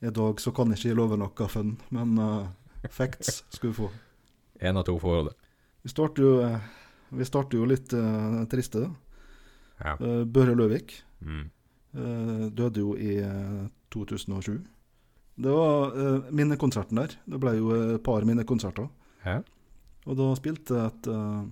I 0.00 0.10
dag 0.10 0.40
så 0.40 0.52
kan 0.56 0.72
ikke 0.72 0.88
jeg 0.88 0.96
love 0.96 1.16
noe 1.20 1.48
fun, 1.48 1.76
men 1.90 2.18
uh, 2.18 2.48
facts 2.90 3.44
skal 3.50 3.70
du 3.70 3.74
få. 3.76 3.90
Én 4.60 4.76
av 4.76 4.84
to 4.88 4.98
forhold. 5.00 5.32
Vi 5.82 5.88
starter 5.92 6.22
jo, 6.22 6.32
eh, 6.44 6.60
vi 7.16 7.24
starter 7.24 7.58
jo 7.58 7.68
litt 7.68 7.92
uh, 7.96 8.42
triste. 8.52 8.86
Ja. 9.80 9.94
Uh, 10.00 10.24
Børre 10.24 10.54
Løvik 10.56 11.02
Mm. 11.20 11.50
eh, 11.94 12.46
døde 12.56 12.80
jo 12.80 12.94
i 12.96 13.18
eh, 13.20 13.66
2007. 13.92 14.54
Det 15.36 15.52
var 15.52 15.92
eh, 15.92 16.30
minnekonserten 16.32 16.96
der. 16.96 17.12
Det 17.28 17.40
ble 17.42 17.52
jo 17.58 17.74
et 17.76 18.02
par 18.02 18.24
minnekonserter. 18.24 18.88
Ja. 19.26 19.42
Og 20.08 20.16
da 20.16 20.30
spilte 20.38 20.78
et 20.86 21.08
uh, 21.12 21.44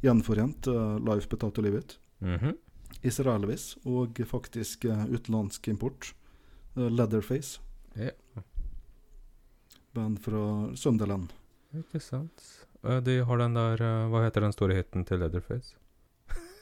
gjenforent 0.00 0.64
Live 1.04 1.28
Potato 1.28 1.60
Livet. 1.60 1.98
Mm 2.20 2.38
-hmm. 2.38 2.54
Israelvis 3.02 3.76
og 3.84 4.16
faktisk 4.26 4.84
eh, 4.84 5.04
utenlandsk 5.04 5.68
import. 5.68 6.14
Eh, 6.76 6.90
Leatherface. 6.90 7.60
Ja. 7.94 8.10
Band 9.96 10.20
fra 10.20 10.76
Sunderland. 10.76 11.32
Ikke 11.76 12.00
sant. 12.00 12.44
Eh, 12.84 13.00
De 13.00 13.18
har 13.24 13.38
den 13.38 13.56
der 13.56 13.82
eh, 13.82 14.06
Hva 14.12 14.22
heter 14.26 14.44
den 14.46 14.54
store 14.54 14.76
hiten 14.78 15.04
til 15.08 15.20
Leatherface? 15.24 15.76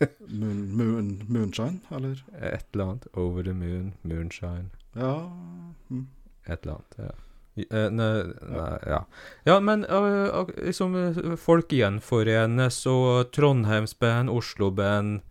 Moon, 0.41 0.65
moon, 0.75 1.11
moonshine, 1.29 1.81
eller? 1.91 2.19
Et 2.35 2.67
eller 2.75 2.85
annet. 2.85 3.07
Over 3.15 3.43
the 3.47 3.53
moon, 3.55 3.93
moonshine 4.03 4.71
Ja 4.95 5.31
mm. 5.89 6.07
Et 6.47 6.67
eller 6.67 6.75
annet. 6.75 6.99
Ja. 6.99 7.15
Ne, 7.55 8.09
nei, 8.51 8.79
ja. 8.91 9.05
ja, 9.47 9.61
men 9.63 9.85
uh, 9.87 10.49
liksom 10.59 10.97
folk 11.39 11.71
gjenforenes, 11.71 12.81
og 12.91 13.31
Trondheimsband, 13.33 14.33
Oslo-band, 14.35 15.23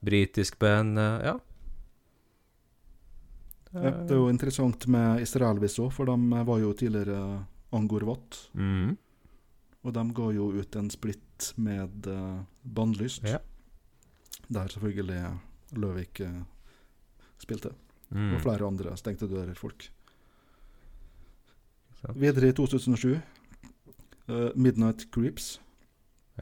britisk 0.00 0.56
band 0.58 0.98
uh, 0.98 1.18
Ja. 1.22 1.36
Ja. 3.72 3.90
Det 3.90 4.10
er 4.14 4.16
jo 4.20 4.28
interessant 4.32 4.86
med 4.88 5.20
Israelvis 5.22 5.78
òg, 5.78 5.92
for 5.92 6.06
de 6.08 6.44
var 6.46 6.58
jo 6.62 6.72
tidligere 6.72 7.44
Angor 7.72 8.04
Watt. 8.08 8.50
Mhm. 8.54 8.96
Og 9.84 9.92
de 9.94 10.02
ga 10.12 10.30
jo 10.34 10.48
ut 10.58 10.76
en 10.76 10.88
splitt 10.90 11.52
med 11.56 12.06
uh, 12.10 12.40
Bandlyst. 12.64 13.22
Ja. 13.24 13.38
Der 14.50 14.66
selvfølgelig 14.68 15.38
Løvik 15.78 16.20
uh, 16.24 16.42
spilte. 17.38 17.70
Mm. 18.10 18.34
Og 18.34 18.40
flere 18.42 18.66
andre 18.66 18.96
stengte 18.96 19.28
dører-folk. 19.28 19.90
Videre 22.16 22.48
i 22.48 22.52
2007 22.56 23.16
uh, 24.28 24.50
Midnight 24.56 25.06
Creeps 25.14 25.60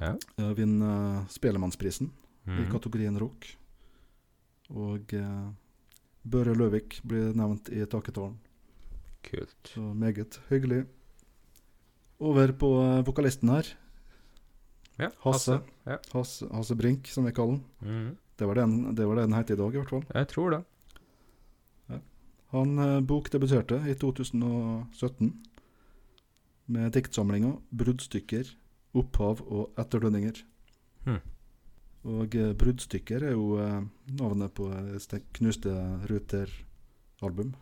Ja. 0.01 0.12
uh, 0.39 0.51
vinner 0.57 1.25
Spelemannsprisen 1.33 2.11
i 2.47 2.51
Mhm. 2.51 2.71
kategorien 2.71 3.19
rock. 3.19 3.47
Og 4.71 5.12
eh, 5.15 5.49
Børre 6.27 6.57
Løvik 6.59 7.01
blir 7.07 7.33
nevnt 7.39 7.71
i 7.71 7.85
Taketårn. 7.87 8.37
Kult. 9.27 9.73
Så 9.73 9.81
meget 9.95 10.41
hyggelig. 10.51 10.85
Over 12.19 12.53
på 12.59 12.71
eh, 12.83 13.03
vokalisten 13.07 13.53
her. 13.53 13.73
Ja, 14.99 15.11
Hasse. 15.23 15.61
Ja. 15.85 15.99
Hasse, 16.15 16.49
Hasse 16.51 16.77
Brink, 16.79 17.11
som 17.12 17.27
vi 17.29 17.35
kaller 17.37 17.59
han. 17.59 17.65
Mm. 17.83 18.17
Det 18.37 18.49
var 18.49 18.59
den, 18.59 18.95
det 18.97 19.07
var 19.07 19.19
det 19.19 19.29
den 19.29 19.37
het 19.37 19.53
i 19.53 19.59
dag, 19.59 19.75
i 19.75 19.81
hvert 19.81 19.93
fall. 19.93 20.09
Jeg 20.15 20.29
tror 20.33 20.57
det. 20.57 20.65
Han 22.55 22.79
eh, 22.79 23.01
bokdebuterte 23.03 23.81
i 23.91 23.95
2017 23.99 25.33
med 26.67 26.93
diktsamlinga 26.95 27.57
'Bruddstykker, 27.71 28.53
opphav 28.95 29.43
og 29.43 29.75
etterdønninger'. 29.79 30.45
Hm. 31.07 31.21
Og 32.07 32.35
eh, 32.38 32.55
'Bruddstykker' 32.55 33.29
er 33.31 33.35
jo 33.35 33.59
eh, 33.62 33.83
navnet 34.21 34.55
på 34.55 34.71
et 34.71 35.14
Knuste 35.38 35.75
Ruter-album. 36.11 37.55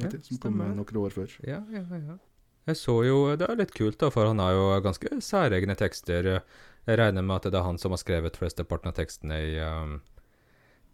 Ja, 0.00 0.10
som 0.10 0.40
kom 0.42 0.58
noen 0.58 0.96
år 0.98 1.14
før. 1.14 1.34
Ja, 1.46 1.62
ja, 1.70 1.84
ja. 1.86 2.16
Jeg 2.64 2.78
så 2.80 2.94
jo 3.04 3.36
Det 3.36 3.46
er 3.46 3.58
litt 3.60 3.74
kult, 3.76 3.98
da, 4.00 4.08
for 4.10 4.26
han 4.26 4.40
har 4.40 4.54
jo 4.56 4.64
ganske 4.82 5.20
særegne 5.22 5.76
tekster. 5.78 6.40
Jeg 6.88 6.98
regner 6.98 7.22
med 7.22 7.36
at 7.36 7.52
det 7.52 7.60
er 7.60 7.66
han 7.66 7.78
som 7.78 7.94
har 7.94 8.00
skrevet 8.00 8.36
flesteparten 8.40 8.90
av 8.90 8.96
tekstene 8.96 9.38
i 9.38 9.54
um, 9.60 10.00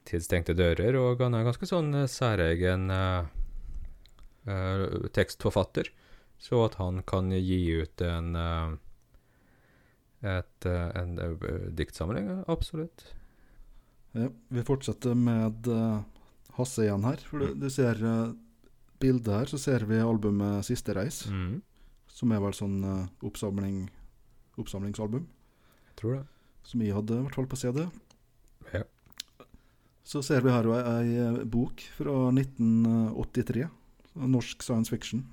'Tidstengte 0.04 0.56
dører, 0.56 0.96
og 0.96 1.20
han 1.22 1.36
er 1.36 1.46
ganske 1.46 1.68
sånn 1.68 1.94
eh, 1.94 2.08
særegen 2.10 2.90
uh, 2.90 3.28
uh, 4.48 5.08
tekstforfatter. 5.14 5.92
Så 6.40 6.64
at 6.64 6.78
han 6.80 7.02
kan 7.04 7.28
gi 7.36 7.60
ut 7.82 8.00
en 8.00 8.36
eh, 8.36 8.70
et, 10.20 10.66
eh, 10.66 10.90
en 11.00 11.18
eh, 11.18 11.66
diktsamling, 11.76 12.28
absolutt. 12.48 13.06
Ja, 14.12 14.28
vi 14.48 14.62
fortsetter 14.66 15.14
med 15.14 15.68
uh, 15.70 16.02
Hasse 16.56 16.83
igjen 16.83 17.06
her. 17.06 17.20
For 17.30 17.40
du, 17.42 17.54
du 17.54 17.68
ser 17.70 18.00
uh, 18.02 18.33
bildet 19.00 19.30
her, 19.33 19.50
så 19.50 19.61
ser 19.61 19.87
vi 19.88 20.00
albumet 20.02 20.66
'Siste 20.66 20.96
reis', 20.96 21.28
Mm, 21.30 21.61
som 22.11 22.33
er 22.35 22.42
vel 22.42 22.56
sånn 22.56 22.80
uh, 22.85 23.06
oppsamling, 23.22 23.85
oppsamlingsalbum. 24.59 25.28
jeg 25.88 25.96
tror 26.02 26.16
det. 26.18 26.24
Som 26.66 26.83
jeg 26.83 26.94
hadde, 26.94 27.16
i 27.16 27.24
hvert 27.24 27.38
fall 27.38 27.48
på 27.48 27.56
CD. 27.56 27.87
Ja. 28.74 28.83
Så 30.04 30.22
ser 30.26 30.42
vi 30.42 30.50
her 30.50 30.66
ei, 30.74 31.14
ei 31.14 31.44
bok 31.46 31.80
fra 31.96 32.33
1983, 32.35 33.68
norsk 34.26 34.62
science 34.62 34.90
fiction, 34.90 35.24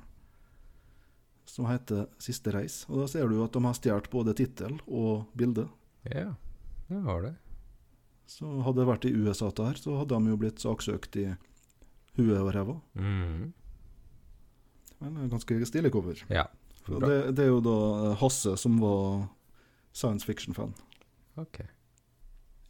som 1.47 1.65
heter 1.69 2.07
'Siste 2.19 2.51
reis'. 2.53 2.85
Og 2.89 2.99
Da 3.01 3.07
ser 3.07 3.27
du 3.27 3.41
at 3.43 3.51
de 3.53 3.61
har 3.63 3.73
stjålet 3.73 4.09
både 4.11 4.33
tittel 4.35 4.79
og 4.87 5.27
bilde. 5.35 5.67
Ja, 6.11 6.33
det 6.89 7.01
har 7.03 7.21
det. 7.21 7.35
Så 8.27 8.61
hadde 8.63 8.81
det 8.83 8.87
vært 8.87 9.05
i 9.07 9.13
USA 9.15 9.45
dette 9.49 9.65
her, 9.65 9.73
så 9.79 9.97
hadde 9.97 10.09
de 10.19 10.29
jo 10.29 10.37
blitt 10.37 10.59
saksøkt 10.59 11.15
i 11.15 11.35
huet 12.17 12.41
og 12.41 12.53
ræva. 12.53 12.81
Mm, 12.95 13.53
Men 14.99 15.13
det 15.13 15.23
er 15.23 15.29
ganske 15.29 15.65
stilig 15.65 15.91
cover. 15.91 16.23
ja. 16.29 16.45
Det, 16.87 17.35
det 17.35 17.39
er 17.43 17.47
jo 17.51 17.59
da 17.59 18.11
eh, 18.11 18.15
Hasse 18.15 18.55
som 18.57 18.77
var 18.79 19.27
science 19.93 20.23
fiction-fan. 20.25 20.73
OK. 21.37 21.59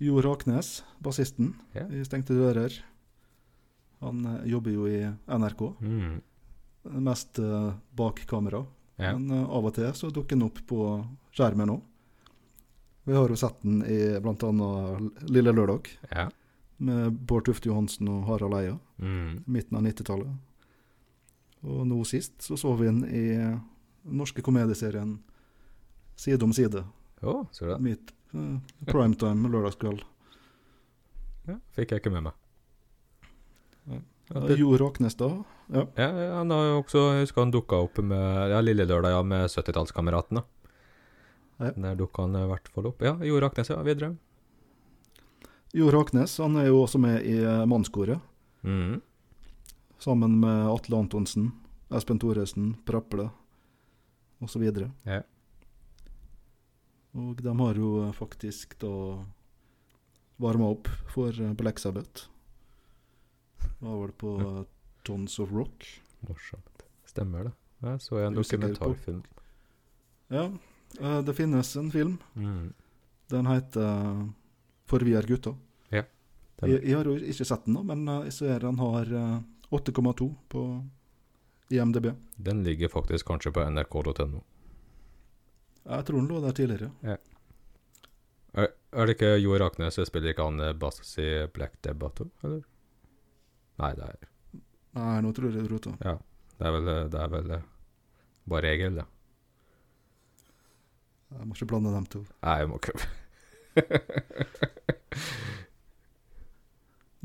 Jo 0.02 0.20
Raknes, 0.22 0.84
bassisten 1.02 1.54
Ja. 1.76 1.86
i 1.88 2.04
Stengte 2.04 2.34
dører. 2.34 2.74
Han 4.02 4.26
eh, 4.26 4.48
jobber 4.50 4.72
jo 4.72 4.86
i 4.88 5.14
NRK, 5.28 5.76
Mm, 5.82 6.22
mest 6.92 7.40
eh, 7.40 7.72
bak 7.98 8.24
kamera. 8.30 8.66
ja. 8.98 9.14
Men 9.18 9.32
eh, 9.32 9.50
av 9.50 9.66
og 9.66 9.74
til 9.76 9.92
så 9.94 10.10
dukker 10.14 10.36
den 10.36 10.48
opp 10.48 10.60
på 10.68 10.82
skjermen 11.36 11.70
òg. 11.76 11.82
Vi 13.08 13.16
har 13.16 13.30
jo 13.32 13.38
sett 13.40 13.62
den 13.64 13.84
i 13.88 14.20
bl.a. 14.20 14.98
Lille 15.32 15.52
Lørdag 15.56 15.88
ja. 16.12 16.26
med 16.84 17.14
Bård 17.28 17.46
Tufte 17.48 17.70
Johansen 17.70 18.10
og 18.12 18.26
Harald 18.28 18.58
Eia, 18.60 18.78
Mm. 18.98 19.44
midten 19.46 19.78
av 19.78 19.84
90-tallet. 19.86 20.32
Og 21.62 21.84
nå 21.88 22.00
sist 22.06 22.42
så 22.42 22.58
så 22.58 22.72
vi 22.80 22.88
den 22.88 23.04
i 23.06 23.28
den 23.38 23.62
norske 24.18 24.42
komedieserien 24.42 25.20
Side 26.18 26.42
om 26.44 26.54
side. 26.54 26.82
Å, 27.22 27.46
så 27.54 27.68
det. 27.70 27.76
Midt 27.86 28.12
uh, 28.34 28.58
primetime 28.90 29.50
lørdagskveld. 29.54 30.02
Ja, 31.46 31.60
fikk 31.78 31.92
jeg 31.94 32.02
ikke 32.02 32.10
med 32.16 32.24
meg. 32.26 32.34
Ja. 34.28 34.42
Det, 34.44 34.58
jo 34.60 34.74
Råknes 34.78 35.16
da. 35.16 35.30
Ja. 35.72 35.86
ja, 35.96 36.08
han 36.36 36.52
har 36.52 36.66
jo 36.68 36.78
også, 36.82 37.02
jeg 37.16 37.26
husker 37.28 37.44
han 37.46 37.52
dukka 37.54 37.80
opp 37.86 38.00
med 38.04 38.52
ja, 38.52 38.60
Lille 38.64 38.86
Lørdag 38.88 39.14
ja, 39.16 39.22
med 39.24 39.48
70-tallskameratene. 39.52 40.44
Ja. 41.58 41.72
Der 41.76 41.96
dukka 42.00 42.26
han 42.26 42.36
i 42.36 42.46
hvert 42.50 42.68
fall 42.74 42.90
opp. 42.92 43.02
Ja, 43.08 43.16
Jo 43.24 43.40
Raknes, 43.42 43.72
ja. 43.72 43.80
Videre. 43.88 44.14
Jo 45.76 45.90
Raknes 45.92 46.38
han 46.44 46.56
er 46.60 46.68
jo 46.70 46.82
også 46.84 47.00
med 47.02 47.24
i 47.28 47.38
uh, 47.44 47.66
Mannskoret, 47.68 48.20
Mm. 48.68 49.02
sammen 50.00 50.40
med 50.42 50.68
Atle 50.68 50.98
Antonsen, 50.98 51.52
Espen 51.94 52.20
Thoresen, 52.20 52.74
Praple 52.86 53.30
osv. 54.44 54.64
Ja. 55.06 55.22
Og 57.16 57.40
de 57.42 57.54
har 57.60 57.80
jo 57.80 57.92
uh, 58.04 58.12
faktisk 58.18 58.76
da 58.82 58.92
varma 60.42 60.72
opp 60.74 60.90
for 61.14 61.32
uh, 61.32 61.54
Black 61.54 61.80
Sabbath. 61.80 62.28
Var 63.80 64.08
det 64.08 64.18
på 64.18 64.34
uh, 64.42 64.64
Tons 65.06 65.40
of 65.40 65.52
Rock. 65.54 65.86
Morsomt. 66.28 66.86
Stemmer 67.06 67.50
det. 67.50 67.54
Jeg 67.86 68.02
så 68.02 68.18
jeg 68.18 68.32
en 68.32 68.40
dokumentarfilm. 68.40 69.22
Ja, 70.34 70.48
uh, 71.02 71.20
det 71.26 71.36
finnes 71.38 71.76
en 71.78 71.92
film. 71.94 72.18
Mm. 72.34 72.74
Den 73.32 73.48
heter 73.48 74.28
For 74.88 75.04
vi 75.04 75.14
er 75.20 75.28
gutta. 75.28 75.54
Ja, 75.92 76.04
Jeg, 76.64 76.84
jeg 76.84 76.96
har 76.98 77.06
jo 77.06 77.18
ikke 77.20 77.46
sett 77.46 77.66
den, 77.68 77.76
da, 77.78 77.84
men 77.86 78.08
uh, 78.10 78.24
jeg 78.26 78.34
ser 78.34 78.66
den 78.66 78.80
har 78.82 79.14
uh, 79.14 79.42
8,2 79.78 80.30
på 80.50 80.68
IMDb. 81.70 82.14
Den 82.36 82.64
ligger 82.64 82.90
faktisk 82.90 83.28
kanskje 83.28 83.52
på 83.52 83.66
nrk.no. 83.70 84.42
Jeg 85.88 86.06
tror 86.06 86.20
den 86.20 86.28
lå 86.28 86.40
der 86.44 86.56
tidligere. 86.56 87.18
Er, 88.54 88.72
er 88.92 89.06
det 89.06 89.16
ikke 89.18 89.36
Jo 89.40 89.58
Raknes 89.60 89.96
som 90.00 90.08
spiller 90.08 90.34
ikke 90.34 90.48
han 90.48 90.60
eh, 90.64 90.74
bass 90.74 91.14
i 91.20 91.30
Black 91.54 91.78
Debbato, 91.84 92.30
eller? 92.44 92.64
Nei, 93.78 93.92
det 93.98 94.04
er, 94.08 94.28
Nei, 94.98 95.18
nå 95.22 95.32
tror 95.38 95.52
jeg 95.52 95.68
du 95.68 95.74
rota. 95.76 95.92
ja, 96.02 96.16
det 96.58 96.66
er 96.68 96.72
vel, 96.78 96.88
det 97.14 97.20
er 97.22 97.30
vel 97.36 97.52
eh, 97.60 97.66
bare 98.50 98.72
Egil, 98.74 98.96
det. 98.98 99.06
Jeg 101.36 101.46
må 101.46 101.54
ikke 101.58 101.68
blande 101.70 101.92
dem 101.94 102.06
to. 102.10 102.22
Nei, 102.42 102.58
jeg 102.64 102.70
må 102.72 102.76
ikke 102.80 102.94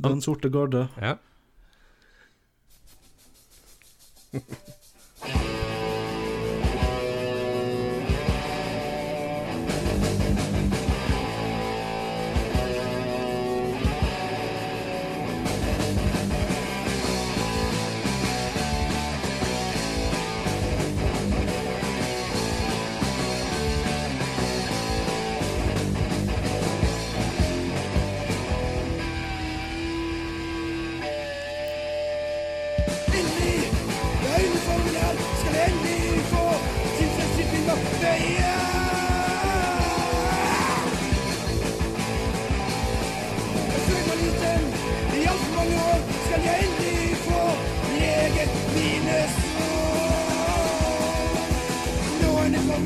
Den 0.03 0.21
sorte 0.25 0.51
garde. 0.51 0.89
Ja. 1.01 1.15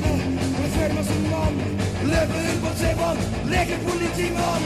Er 0.05 0.63
jeg 0.63 0.71
føler 0.77 0.95
meg 0.95 1.05
som 1.05 1.23
mann. 1.31 1.57
Løper 2.11 2.41
rundt 2.47 2.63
på 2.65 2.71
T-banen, 2.81 3.25
leker 3.53 3.79
politimann. 3.89 4.65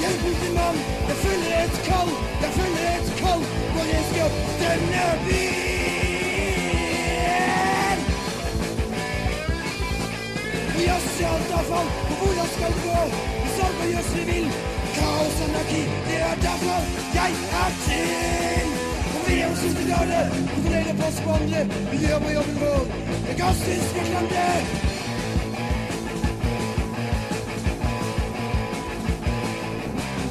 Jeg 0.00 0.12
er 0.12 1.64
et 1.64 1.82
kall, 1.88 2.10
jeg 2.42 2.50
føler 2.58 2.88
et 2.96 3.12
kall 3.20 3.42
når 3.74 3.84
jeg 3.92 4.02
skal 4.10 4.24
opp 4.26 4.58
denne 4.60 5.06
byen. 5.28 5.55
De 14.16 14.24
vil, 14.32 14.46
kaos, 14.96 15.36
anarki, 15.44 15.82
det 16.08 16.18
er 16.28 16.36
derfor 16.48 16.80
jeg 17.18 17.32
er 17.62 17.70
til. 17.86 18.68
Og 19.16 19.20
vi 19.26 19.34
er 19.40 19.48
hos 19.50 19.62
Utegarde, 19.68 20.20
kontrollerer 20.52 20.96
pass 21.00 21.16
på 21.24 21.30
andre, 21.38 21.60
vi 21.90 21.96
gjør 22.04 22.18
på 22.24 22.30
jobben 22.36 22.56
vår. 22.62 22.82
Jeg 23.28 23.36
kan 23.40 23.54
synes 23.62 23.88
vi 23.94 24.02
kan 24.12 24.26
det. 24.34 24.56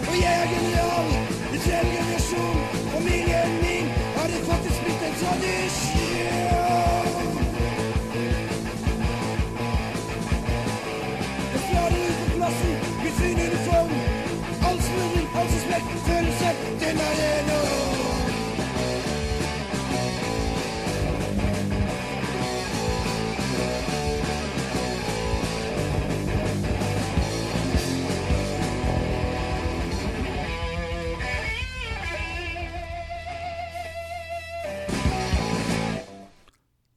Og 0.10 0.16
jeg 0.24 0.34
er 0.42 0.48
general 0.56 1.08
i 1.56 1.58
tredje 1.66 1.92
generasjon. 1.98 2.58
Familien 2.96 3.52
min 3.66 3.88
har 4.18 4.28
det 4.32 4.42
faktisk 4.52 4.80
blitt 4.84 5.06
en 5.08 5.16
tradisjon. 5.22 5.95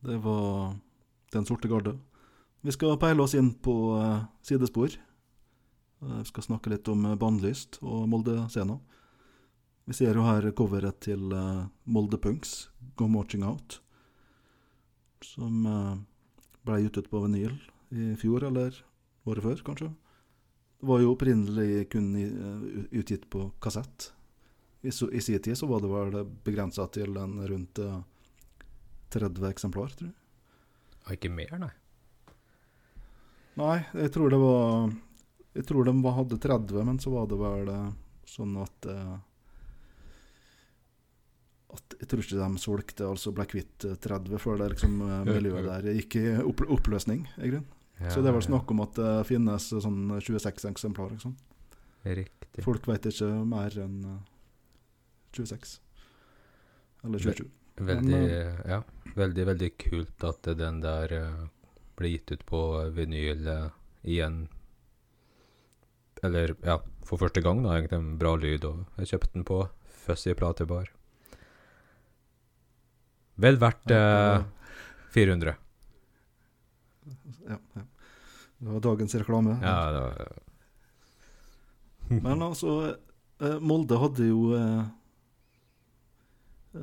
Det 0.09 0.17
var 0.17 0.77
Den 1.33 1.45
sorte 1.47 1.69
garde. 1.69 1.99
Vi 2.61 2.73
skal 2.73 2.97
peile 2.99 3.23
oss 3.23 3.35
inn 3.37 3.51
på 3.63 3.73
eh, 4.01 4.23
sidespor. 4.43 4.89
Eh, 6.03 6.19
Vi 6.19 6.25
skal 6.31 6.43
snakke 6.47 6.71
litt 6.73 6.89
om 6.89 7.05
eh, 7.05 7.17
Bannlyst 7.21 7.77
og 7.83 8.07
Molde-scena. 8.09 8.79
Vi 9.89 9.95
ser 9.97 10.19
jo 10.19 10.21
her 10.21 10.45
coveret 10.53 10.99
til 11.01 11.31
uh, 11.33 11.65
Molde 11.89 12.19
Punks, 12.21 12.67
Go 13.01 13.07
Marching 13.09 13.41
Out, 13.49 13.79
som 15.25 15.63
uh, 15.65 15.95
ble 16.69 16.83
gitt 16.83 16.99
ut 16.99 17.07
på 17.09 17.23
vinyl 17.23 17.55
i 17.97 18.11
fjor, 18.21 18.45
eller 18.51 18.77
året 19.25 19.47
før, 19.47 19.63
kanskje. 19.65 19.89
Det 20.77 20.91
var 20.91 21.01
jo 21.01 21.15
opprinnelig 21.15 21.87
kun 21.95 22.11
i, 22.21 22.27
uh, 22.29 22.67
utgitt 23.01 23.25
på 23.33 23.47
kassett. 23.65 24.11
I, 24.85 24.93
så, 24.93 25.09
I 25.09 25.23
sin 25.25 25.41
tid 25.41 25.57
så 25.57 25.71
var 25.71 25.81
det 25.81 25.89
vel 25.95 26.35
begrensa 26.45 26.85
til 26.93 27.17
en 27.19 27.41
rundt 27.49 27.81
eh, 27.83 27.97
30 29.11 29.49
eksemplar, 29.49 29.91
tror 29.97 30.07
jeg. 30.07 30.19
Og 31.07 31.15
ikke 31.17 31.33
mer, 31.33 31.55
nei. 31.65 31.71
Nei, 33.59 33.79
jeg 34.05 34.13
tror 34.15 34.31
det 34.31 34.39
var 34.39 34.93
Jeg 35.57 35.67
tror 35.67 35.89
de 35.89 35.97
hadde 36.21 36.39
30, 36.45 36.85
men 36.87 37.01
så 37.03 37.11
var 37.17 37.27
det 37.33 37.41
vel 37.41 37.73
sånn 38.29 38.55
at 38.63 38.87
at 41.75 41.97
Jeg 42.01 42.09
tror 42.09 42.23
ikke 42.23 42.39
de 42.39 42.63
solgte, 42.63 43.05
altså 43.09 43.33
ble 43.37 43.45
kvitt 43.51 43.85
eh, 43.85 43.99
30 44.01 44.41
før 44.41 44.63
det 44.63 44.71
liksom 44.75 44.95
eh, 45.05 45.27
miljøet 45.29 45.67
der 45.69 45.91
gikk 45.99 46.17
i 46.21 46.25
opp, 46.41 46.63
oppløsning. 46.79 47.27
i 47.37 47.51
grunn. 47.51 47.67
Ja, 47.99 48.13
Så 48.15 48.23
det 48.23 48.31
er 48.31 48.37
vel 48.39 48.47
snakk 48.47 48.71
om 48.71 48.81
at 48.85 48.95
det 48.97 49.13
finnes 49.27 49.69
sånn 49.69 50.01
26 50.21 50.69
eksemplarer. 50.71 51.17
Liksom. 51.19 51.35
Riktig. 52.07 52.65
Folk 52.65 52.87
vet 52.89 53.11
ikke 53.11 53.29
mer 53.45 53.75
enn 53.83 54.01
eh, 54.07 54.19
26. 55.37 55.79
Eller 57.05 57.19
27. 57.19 57.45
Veldig, 57.79 58.11
Men, 58.11 58.63
ja, 58.67 58.81
veldig, 59.15 59.45
veldig 59.53 59.69
kult 59.79 60.25
at 60.27 60.49
den 60.59 60.81
der 60.83 61.13
blir 61.99 62.15
gitt 62.15 62.33
ut 62.33 62.47
på 62.47 62.61
vinyl 62.95 63.47
eh, 63.47 63.67
igjen. 64.03 64.47
Eller, 66.23 66.55
ja, 66.67 66.79
for 67.07 67.21
første 67.21 67.43
gang 67.45 67.63
da, 67.65 67.77
egentlig 67.77 67.99
en 67.99 68.15
bra 68.21 68.35
lyd, 68.39 68.67
og 68.67 69.01
jeg 69.03 69.13
kjøpte 69.13 69.35
den 69.37 69.47
på 69.49 69.61
Fuzzy 70.07 70.35
platebar. 70.39 70.91
Vel 73.39 73.59
verdt 73.61 73.91
eh, 73.95 74.43
400. 75.15 75.55
Ja, 77.49 77.59
ja. 77.75 77.83
Det 78.59 78.67
var 78.67 78.81
dagens 78.81 79.15
reklame. 79.15 79.59
Ja, 79.63 79.91
det 79.93 80.01
var, 80.01 80.39
Men 82.09 82.43
altså, 82.43 82.97
eh, 83.41 83.59
Molde 83.61 83.99
hadde 84.03 84.27
jo 84.27 84.41
eh, 84.57 84.83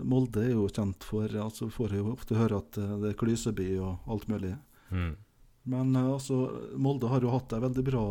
Molde 0.05 0.45
er 0.45 0.53
jo 0.53 0.69
kjent 0.69 1.03
for 1.03 1.29
altså 1.41 1.67
Får 1.73 1.97
jo 1.97 2.13
ofte 2.13 2.37
høre 2.39 2.61
at 2.63 2.79
eh, 2.79 2.95
det 3.03 3.11
er 3.11 3.19
klyseby 3.19 3.67
og 3.83 4.07
alt 4.07 4.27
mulig. 4.31 4.55
mm. 4.89 5.13
Men 5.65 5.95
altså, 5.97 6.37
Molde 6.77 7.09
har 7.09 7.23
jo 7.25 7.33
hatt 7.33 7.53
ei 7.57 7.63
veldig 7.63 7.83
bra 7.87 8.05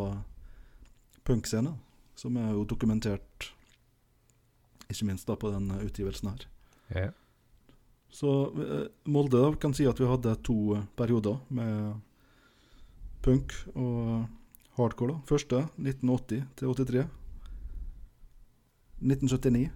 punkscene, 1.25 1.71
som 2.19 2.35
er 2.37 2.49
jo 2.51 2.65
dokumentert 2.67 3.47
ikke 4.91 5.07
minst 5.07 5.25
da 5.29 5.37
på 5.39 5.49
den 5.53 5.71
utgivelsen 5.79 6.33
her. 6.33 6.49
ja. 6.93 7.11
Så 8.15 8.31
eh, 8.63 8.85
Molde 9.11 9.41
da, 9.43 9.49
kan 9.59 9.73
si 9.75 9.83
at 9.89 9.99
vi 9.99 10.07
hadde 10.07 10.35
to 10.45 10.55
eh, 10.77 10.83
perioder 10.95 11.39
med 11.51 11.97
punk 13.25 13.51
og 13.75 14.27
hardcore. 14.77 15.11
da. 15.17 15.19
Første 15.27 15.63
1980 15.75 16.43
til 16.55 16.67
83. 16.71 17.05
1979 19.01 19.69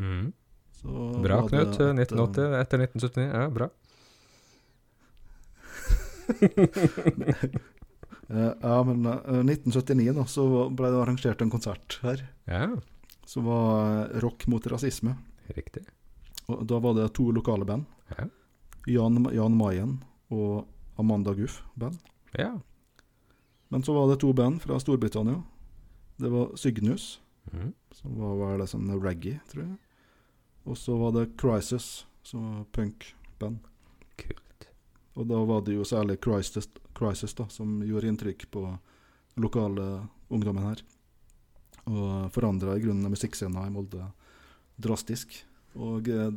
Mm. 0.00 0.30
så 0.80 0.88
Bra, 1.22 1.42
Knut. 1.46 1.74
et, 1.74 1.80
eh, 1.82 1.92
1980 1.92 2.54
etter 2.60 2.78
1979. 2.80 3.26
Ja, 3.34 3.48
bra. 3.52 3.66
ja, 8.62 8.82
men 8.86 9.06
eh, 9.06 9.40
1979 9.44 10.14
da, 10.16 10.24
så 10.30 10.44
ble 10.70 10.90
det 10.92 11.00
arrangert 11.02 11.42
en 11.44 11.50
konsert 11.52 11.98
her 12.04 12.22
Ja, 12.48 12.68
som 13.28 13.44
var 13.50 14.08
rock 14.22 14.46
mot 14.50 14.66
rasisme. 14.70 15.16
riktig. 15.54 15.84
Og 16.58 16.66
da 16.68 16.80
var 16.82 16.96
det 16.98 17.12
to 17.16 17.30
lokale 17.34 17.66
band. 17.68 17.86
Ja. 18.16 18.26
Jan, 18.90 19.28
Jan 19.34 19.56
Mayen 19.56 19.98
og 20.32 20.66
Amanda 20.98 21.34
Guff 21.36 21.62
band. 21.74 21.98
Ja. 22.38 22.58
Men 23.68 23.82
så 23.82 23.94
var 23.94 24.08
det 24.10 24.20
to 24.20 24.32
band 24.32 24.62
fra 24.62 24.80
Storbritannia. 24.80 25.42
Det 26.16 26.28
var 26.28 26.56
Cygnus, 26.56 27.20
mm. 27.52 27.72
som 27.92 28.16
var 28.18 28.36
vel 28.42 28.66
sånn 28.68 28.90
reggae, 29.00 29.40
tror 29.52 29.64
jeg. 29.64 29.76
Og 30.68 30.78
så 30.78 30.96
var 30.98 31.14
det 31.16 31.30
Crisis, 31.40 32.04
som 32.26 32.44
var 32.44 32.64
punkband. 32.76 33.62
Kult. 34.20 34.66
Og 35.16 35.28
da 35.30 35.38
var 35.48 35.62
det 35.64 35.78
jo 35.78 35.86
særlig 35.86 36.18
Crisis, 36.24 36.68
Crisis 36.96 37.34
da, 37.38 37.46
som 37.48 37.78
gjorde 37.86 38.10
inntrykk 38.10 38.48
på 38.52 38.64
lokale 39.40 39.86
ungdommen 40.28 40.66
her. 40.66 40.82
Og 41.88 42.28
forandra 42.34 42.76
i 42.76 42.82
grunnen 42.84 43.10
musikkscena 43.10 43.66
i 43.66 43.72
Molde 43.72 44.10
drastisk. 44.80 45.44
Og 45.78 46.08
eh, 46.10 46.30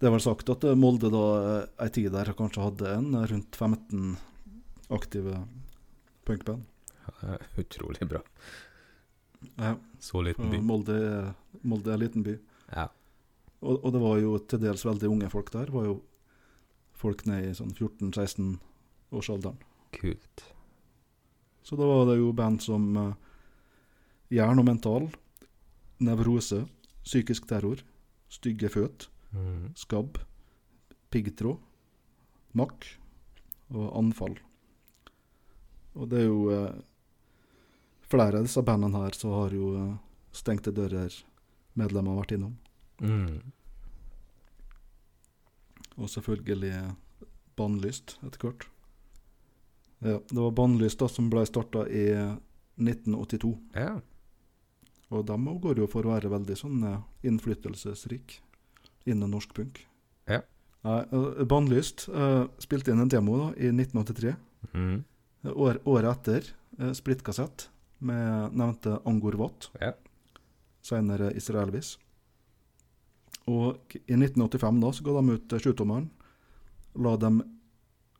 det 0.00 0.08
er 0.08 0.14
vel 0.14 0.22
sagt 0.24 0.50
at 0.52 0.64
eh, 0.64 0.78
Molde 0.78 1.10
da 1.12 1.24
eh, 1.38 1.64
ei 1.84 1.90
tid 1.94 2.12
der 2.14 2.32
kanskje 2.36 2.64
hadde 2.64 2.94
en 2.98 3.16
rundt 3.32 3.58
15 3.58 4.14
aktive 4.90 5.42
punkband. 6.26 6.66
Utrolig 7.58 8.06
bra. 8.08 8.20
Ja, 9.56 9.74
Så 9.98 10.22
liten 10.22 10.50
by. 10.52 10.60
Molde, 10.62 10.96
Molde 11.62 11.90
er 11.90 11.98
en 11.98 12.02
liten 12.04 12.24
by. 12.26 12.36
Ja. 12.74 12.88
Og, 13.60 13.84
og 13.84 13.92
det 13.92 14.00
var 14.02 14.20
jo 14.20 14.36
til 14.48 14.62
dels 14.62 14.84
veldig 14.86 15.10
unge 15.10 15.30
folk 15.32 15.50
der. 15.52 15.68
Det 15.68 15.74
var 15.74 15.88
jo 15.88 15.98
folk 16.96 17.24
ned 17.28 17.48
i 17.48 17.56
sånn 17.56 17.72
14-16 17.72 18.54
årsalderen. 19.16 19.58
Kult. 19.96 20.44
Så 21.66 21.76
da 21.76 21.88
var 21.88 22.06
det 22.08 22.18
jo 22.20 22.32
band 22.36 22.62
som 22.64 22.86
uh, 22.96 23.12
Jern 24.32 24.62
og 24.62 24.66
Mental, 24.68 25.08
Nevrose, 26.00 26.64
Psykisk 27.04 27.48
terror, 27.48 27.82
Stygge 28.30 28.68
føt, 28.70 29.08
Mm. 29.30 29.68
Skabb, 29.78 30.18
Piggtråd, 31.10 31.60
Makk 32.58 32.86
og 33.70 33.92
Anfall. 33.98 34.34
Og 35.94 36.08
det 36.10 36.24
er 36.24 36.26
jo 36.26 36.40
eh, 36.54 36.80
Flere 38.10 38.40
av 38.40 38.46
disse 38.48 38.62
bandene 38.66 39.04
her 39.04 39.14
som 39.14 39.36
har 39.36 39.54
jo 39.54 39.68
eh, 39.78 39.92
Stengte 40.34 40.72
dører 40.74 41.14
medlemmer 41.78 42.18
vært 42.18 42.34
innom. 42.34 42.56
Mm. 42.98 43.38
Og 45.94 46.10
selvfølgelig 46.10 46.74
Bannlyst 47.58 48.16
etter 48.26 48.42
hvert. 48.42 48.66
Ja, 50.02 50.18
det 50.18 50.38
var 50.38 50.54
Bannlyst 50.58 50.98
da 50.98 51.06
som 51.10 51.30
ble 51.30 51.42
starta 51.46 51.84
i 51.86 52.04
1982. 52.80 53.52
Ja. 53.78 54.00
Og 55.10 55.24
de 55.26 55.36
går 55.64 55.80
jo 55.82 55.88
for 55.90 56.06
å 56.06 56.12
være 56.14 56.30
veldig 56.30 56.56
sånn 56.58 56.78
innflytelsesrike 56.84 57.00
innflytelsesrik 57.26 58.36
innen 59.10 59.30
norsk 59.32 59.54
punk. 59.56 59.80
Ja. 60.30 60.42
Eh, 60.84 61.44
Bannlyst 61.48 62.06
uh, 62.08 62.46
spilte 62.62 62.92
inn 62.92 63.02
en 63.02 63.10
demo 63.10 63.36
da, 63.40 63.48
i 63.56 63.70
1983. 63.72 64.34
Mhm. 64.72 65.00
Eh, 65.44 65.56
År, 65.56 65.78
året 65.88 66.10
etter 66.18 66.50
uh, 66.78 66.92
splittkassett 66.92 67.70
med 68.04 68.52
nevnte 68.56 68.98
Angor 69.08 69.36
Watt, 69.40 69.70
Ja. 69.80 69.92
senere 70.82 71.32
Israelvis. 71.36 71.98
Og 73.48 73.96
i 74.06 74.14
1985 74.16 74.80
da 74.80 74.92
så 74.92 75.04
ga 75.04 75.16
de 75.20 75.34
ut 75.36 75.52
eh, 75.52 75.58
sjutommeren 75.60 76.10
La 77.00 77.16
dem, 77.16 77.40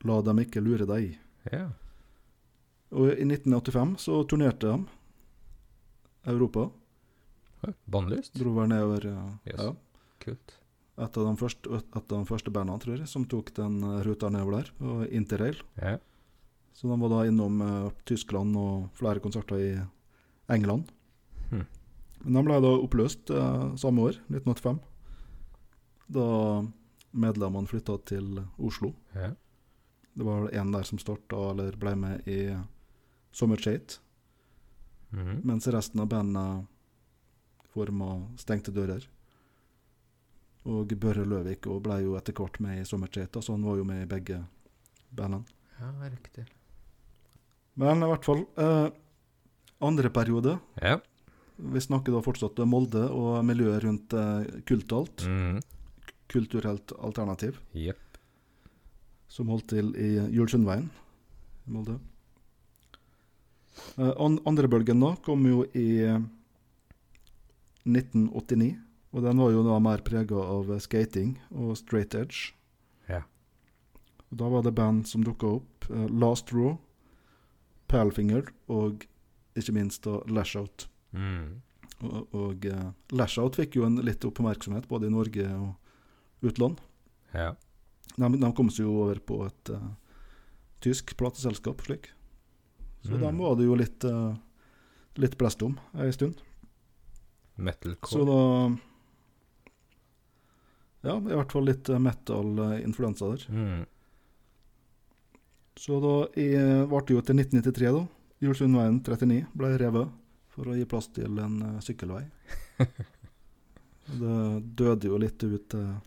la 0.07 0.21
dem 0.23 0.39
ikke 0.39 0.63
lure 0.63 0.87
deg. 0.87 1.17
Ja. 1.51 1.67
Og 2.95 3.11
i 3.13 3.25
1985 3.27 3.97
så 3.99 4.21
turnerte 4.31 4.71
de 4.71 4.87
Europa. 6.31 6.69
Bannlyst? 7.85 8.35
Dro 8.41 8.55
vel 8.57 8.71
nedover 8.73 9.07
Yes. 9.45 9.59
ja. 9.59 9.75
Kult. 10.21 10.57
Et 11.01 11.17
av 11.17 11.27
de 11.27 11.33
første, 11.41 11.71
et 11.79 11.97
av 11.97 12.09
de 12.11 12.29
første 12.29 12.53
bandene, 12.53 12.81
tror 12.83 12.99
jeg, 12.99 13.09
som 13.09 13.25
tok 13.29 13.55
den 13.57 13.81
eh, 13.87 14.01
ruta 14.05 14.29
nedover 14.33 14.59
der. 14.59 14.73
Og 14.85 15.05
Interrail. 15.17 15.61
Ja. 15.81 15.97
Så 16.77 16.89
de 16.89 16.97
var 17.01 17.13
da 17.13 17.25
innom 17.29 17.61
uh, 17.61 17.91
Tyskland 18.09 18.57
og 18.57 18.91
flere 18.97 19.21
konserter 19.21 19.61
i 19.61 19.71
England. 20.53 20.93
Hm. 21.51 21.65
Men 22.23 22.37
de 22.39 22.43
ble 22.47 22.59
da 22.63 22.71
oppløst 22.85 23.33
uh, 23.35 23.73
samme 23.81 24.07
år, 24.07 24.21
1985. 24.31 24.79
Da 26.15 26.27
medlemmene 27.11 27.69
flytta 27.69 27.99
til 28.09 28.39
Oslo. 28.57 28.93
Ja. 29.17 29.33
Det 30.15 30.27
var 30.27 30.49
en 30.57 30.73
der 30.73 30.87
som 30.87 31.01
starta, 31.03 31.51
eller 31.51 31.77
ble 31.81 31.97
med 31.99 32.29
i 32.29 32.41
Summer 33.33 33.57
Shade. 33.57 33.99
-hmm. 35.11 35.41
Mens 35.45 35.67
resten 35.67 36.01
av 36.01 36.07
bandet 36.07 36.67
forma 37.75 38.13
Stengte 38.41 38.73
dører. 38.75 39.07
Og 40.69 40.93
Børre 41.01 41.25
Løvik 41.25 41.67
og 41.73 41.83
ble 41.87 42.03
jo 42.05 42.17
etter 42.19 42.37
hvert 42.37 42.59
med 42.61 42.83
i 42.83 42.85
Summer 42.89 43.09
så 43.09 43.53
han 43.53 43.65
var 43.65 43.79
jo 43.81 43.85
med 43.85 44.03
i 44.05 44.09
begge 44.11 44.43
bandene. 45.11 45.45
ja, 45.81 45.93
riktig. 46.11 46.45
Men 47.81 48.03
i 48.03 48.11
hvert 48.11 48.27
fall 48.27 48.45
eh, 48.61 48.91
Andre 49.81 50.11
periode. 50.13 50.59
Ja. 50.83 50.99
Vi 51.57 51.81
snakker 51.81 52.13
da 52.13 52.21
fortsatt 52.25 52.59
Molde 52.69 53.07
og 53.09 53.41
miljøet 53.49 53.85
rundt 53.85 54.13
eh, 54.13 54.61
Kultalt. 54.69 55.25
Mm. 55.25 55.61
Kulturelt 56.29 56.93
alternativ. 57.01 57.57
Yep. 57.73 58.19
Som 59.31 59.49
holdt 59.49 59.71
til 59.73 59.95
i 59.97 60.19
Julsundveien 60.35 60.91
i 61.65 61.73
Molde. 61.73 61.97
Eh, 63.97 64.13
an 64.13 64.39
Andrebølgen 64.45 65.01
da 65.01 65.15
kom 65.25 65.47
jo 65.49 65.65
i 65.73 65.89
1989. 67.89 68.77
Og 69.13 69.23
den 69.25 69.41
var 69.43 69.51
jo 69.51 69.63
da 69.67 69.79
mer 69.83 70.03
prega 70.07 70.39
av 70.39 70.69
skating 70.81 71.35
og 71.51 71.77
straight 71.81 72.15
edge. 72.15 72.53
Ja. 73.09 73.23
Og 74.31 74.37
Da 74.39 74.49
var 74.53 74.63
det 74.63 74.75
band 74.79 75.07
som 75.11 75.25
dukka 75.27 75.57
opp. 75.59 75.89
Uh, 75.91 76.07
Last 76.09 76.53
Raw, 76.55 76.77
Palfinger 77.91 78.47
og 78.71 79.03
ikke 79.59 79.75
minst 79.75 80.05
da 80.07 80.21
Lashout. 80.31 80.87
Mm. 81.13 81.59
Og, 82.07 82.29
og 82.33 82.65
eh, 82.65 82.85
Lashout 83.13 83.59
fikk 83.59 83.75
jo 83.77 83.83
en 83.85 83.99
litt 84.07 84.23
oppmerksomhet 84.25 84.87
både 84.89 85.09
i 85.11 85.13
Norge 85.13 85.49
og 85.53 86.47
utland. 86.49 86.79
Ja. 87.35 87.51
De, 88.15 88.31
de 88.41 88.51
kom 88.57 88.71
seg 88.73 88.87
jo 88.87 88.95
over 89.03 89.19
på 89.21 89.41
et 89.49 89.73
uh, 89.75 89.91
tysk 90.85 91.13
plateselskap 91.21 91.83
slik. 91.85 92.13
Så 93.03 93.17
Mm. 93.17 93.21
dem 93.27 93.39
var 93.43 93.55
det 93.59 93.67
jo 93.67 93.75
litt, 93.81 94.05
uh, 94.05 94.37
litt 95.17 95.37
blest 95.41 95.63
om 95.67 95.77
ei 95.99 96.11
stund. 96.13 96.41
Så 98.09 98.25
da 98.29 98.41
Ja, 101.01 101.17
i 101.17 101.33
hvert 101.33 101.53
fall 101.53 101.65
litt 101.65 101.89
uh, 101.89 101.99
metal-influensa 102.03 103.31
der. 103.33 103.47
Mm. 103.49 103.85
Så 105.81 106.01
da 106.03 106.15
i, 106.41 106.49
varte 106.91 107.15
jo 107.15 107.23
til 107.25 107.41
1993, 107.41 107.93
da. 107.97 108.03
Julsundveien 108.45 108.99
39 109.05 109.47
ble 109.57 109.71
revet 109.81 110.13
for 110.53 110.69
å 110.69 110.77
gi 110.77 110.85
plass 110.89 111.09
til 111.17 111.39
en 111.41 111.57
uh, 111.63 111.81
sykkelvei. 111.85 112.27
Det 114.11 114.37
døde 114.75 115.07
jo 115.07 115.19
litt 115.23 115.43
ut 115.45 115.75
uh, 115.79 115.99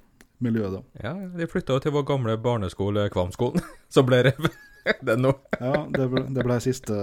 miljøet, 0.43 0.75
da. 0.75 0.81
Ja, 1.05 1.13
de 1.37 1.47
flytta 1.47 1.77
jo 1.77 1.83
til 1.85 1.95
vår 1.95 2.05
gamle 2.09 2.35
barneskole, 2.41 3.07
Kvamskolen, 3.13 3.63
som 3.93 4.07
ble 4.09 4.23
revet. 4.29 4.59
Er 4.91 5.15
nå 5.15 5.31
Ja, 5.61 5.85
det 5.87 6.09
ble, 6.11 6.25
det 6.35 6.43
ble 6.43 6.57
siste, 6.59 6.97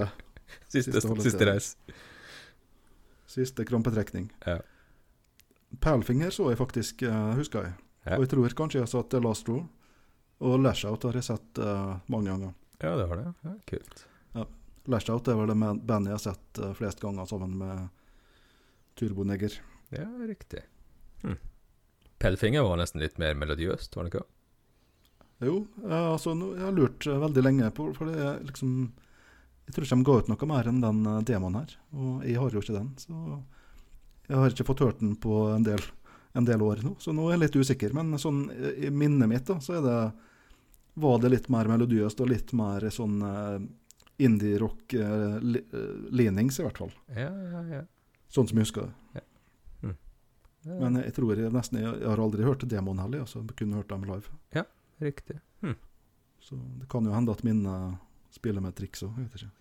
siste, 0.69 1.01
Siste 1.01 1.15
siste 1.25 1.47
reis. 1.49 1.71
Siste 3.31 3.65
krampetrekning. 3.69 4.29
Ja. 4.47 4.59
Palfinger 5.81 6.35
så 6.35 6.51
jeg 6.51 6.59
faktisk, 6.59 7.05
uh, 7.07 7.33
husker 7.39 7.69
jeg. 7.69 7.77
Ja. 8.07 8.17
Og 8.17 8.25
jeg 8.25 8.33
tror 8.35 8.57
kanskje 8.59 8.81
jeg 8.81 8.89
har 8.89 8.93
satt 8.93 9.13
sett 9.15 9.25
Last 9.25 9.49
Row. 9.51 9.65
Og 10.41 10.63
Lashout 10.65 11.05
har 11.05 11.19
jeg 11.19 11.29
sett 11.29 11.61
uh, 11.63 11.99
mange 12.11 12.33
ganger. 12.33 12.55
Ja, 12.81 12.95
det 12.97 13.11
var 13.11 13.21
det. 13.21 13.33
Ja, 13.45 13.57
kult. 13.69 14.07
Lashout 14.91 15.29
er 15.29 15.37
vel 15.37 15.51
det 15.53 15.59
bandet 15.61 16.11
jeg 16.11 16.17
har 16.17 16.23
sett 16.25 16.61
uh, 16.63 16.73
flest 16.75 17.03
ganger 17.03 17.29
sammen 17.29 17.55
med 17.61 17.89
Turboneger. 18.99 19.55
Ja, 19.95 20.09
riktig. 20.27 20.65
Hm. 21.23 21.37
Pelfinger 22.21 22.65
var 22.67 22.81
nesten 22.81 23.03
litt 23.03 23.21
mer 23.21 23.37
melodiøst, 23.39 23.95
var 23.97 24.07
det 24.07 24.15
ikke? 24.15 24.27
Jo, 25.41 25.55
altså 25.89 26.35
jeg 26.37 26.65
har 26.67 26.75
lurt 26.77 27.07
veldig 27.09 27.43
lenge 27.47 27.69
på 27.73 27.87
For 27.97 28.11
det 28.11 28.19
er 28.21 28.43
liksom 28.45 28.91
Jeg 29.71 29.77
tror 29.77 29.87
ikke 29.87 29.99
de 30.01 30.09
ga 30.09 30.15
ut 30.19 30.29
noe 30.33 30.47
mer 30.51 30.67
enn 30.67 30.81
den 30.83 31.05
eh, 31.07 31.21
demoen 31.31 31.55
her. 31.61 31.71
Og 31.95 32.25
jeg 32.27 32.35
har 32.43 32.51
jo 32.51 32.59
ikke 32.65 32.75
den, 32.75 32.91
så 32.99 33.15
jeg 34.27 34.35
har 34.39 34.49
ikke 34.51 34.67
fått 34.67 34.83
hørt 34.83 34.99
den 34.99 35.15
på 35.19 35.35
en 35.55 35.65
del, 35.67 35.83
en 36.39 36.47
del 36.49 36.63
år 36.67 36.77
nå. 36.83 36.93
Så 37.03 37.11
nå 37.15 37.23
er 37.29 37.33
jeg 37.37 37.43
litt 37.45 37.59
usikker. 37.63 37.91
Men 37.95 38.19
sånn 38.19 38.51
eh, 38.51 38.87
i 38.89 38.91
minnet 38.91 39.29
mitt, 39.31 39.47
da, 39.47 39.61
så 39.63 39.73
er 39.79 39.83
det 39.87 40.13
var 41.01 41.19
det 41.23 41.31
litt 41.31 41.49
mer 41.55 41.67
melodiøst 41.71 42.21
og 42.21 42.29
litt 42.33 42.51
mer 42.59 42.91
sånn 42.93 43.23
uh, 43.23 43.59
indie-rock-leanings, 44.21 46.55
i 46.59 46.65
hvert 46.67 46.79
fall. 46.83 46.93
Ja, 47.15 47.31
ja, 47.31 47.63
ja. 47.79 47.85
Sånn 48.29 48.49
som 48.51 48.59
jeg 48.59 48.65
husker 48.67 48.83
det. 48.89 48.95
Ja. 49.21 49.25
Hm. 49.85 49.97
Men 50.83 50.93
jeg, 50.99 51.15
tror 51.17 51.31
jeg 51.39 51.55
nesten 51.55 51.79
Jeg, 51.79 51.87
har 52.11 52.19
aldri 52.21 52.43
hørt 52.45 52.69
demoen 52.69 53.01
heller, 53.01 53.21
altså. 53.23 53.39
Jeg 53.47 53.57
kunne 53.63 53.79
hørt 53.79 53.93
dem 53.95 54.05
live. 54.11 54.27
Riktig. 55.01 55.39
Så 56.41 56.55
det 56.81 56.89
kan 56.91 57.07
jo 57.07 57.13
hende 57.15 57.33
at 57.33 57.43
minnet 57.47 57.99
spiller 58.35 58.65
med 58.65 58.77
triks 58.79 59.05
òg, 59.05 59.19
jeg 59.19 59.29
vet 59.29 59.43
ikke. 59.43 59.60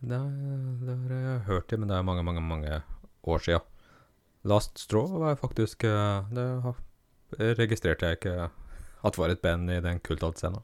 Det, 0.00 0.18
det 0.86 0.94
har 0.94 1.14
jeg 1.24 1.40
hørt 1.48 1.68
til, 1.68 1.80
men 1.82 1.88
det 1.90 1.96
er 1.98 2.02
mange, 2.06 2.22
mange, 2.22 2.40
mange 2.44 2.82
år 3.26 3.38
sia. 3.42 3.58
Last 4.46 4.78
Straw 4.78 5.18
var 5.18 5.34
faktisk 5.40 5.82
eh, 5.84 6.28
Det 6.30 6.44
har- 6.62 6.84
registrerte 7.58 8.06
jeg 8.06 8.16
ikke 8.20 8.50
at 9.04 9.18
var 9.18 9.28
et 9.34 9.40
band 9.42 9.70
i 9.70 9.80
den 9.84 9.98
kultaltscenen. 10.00 10.62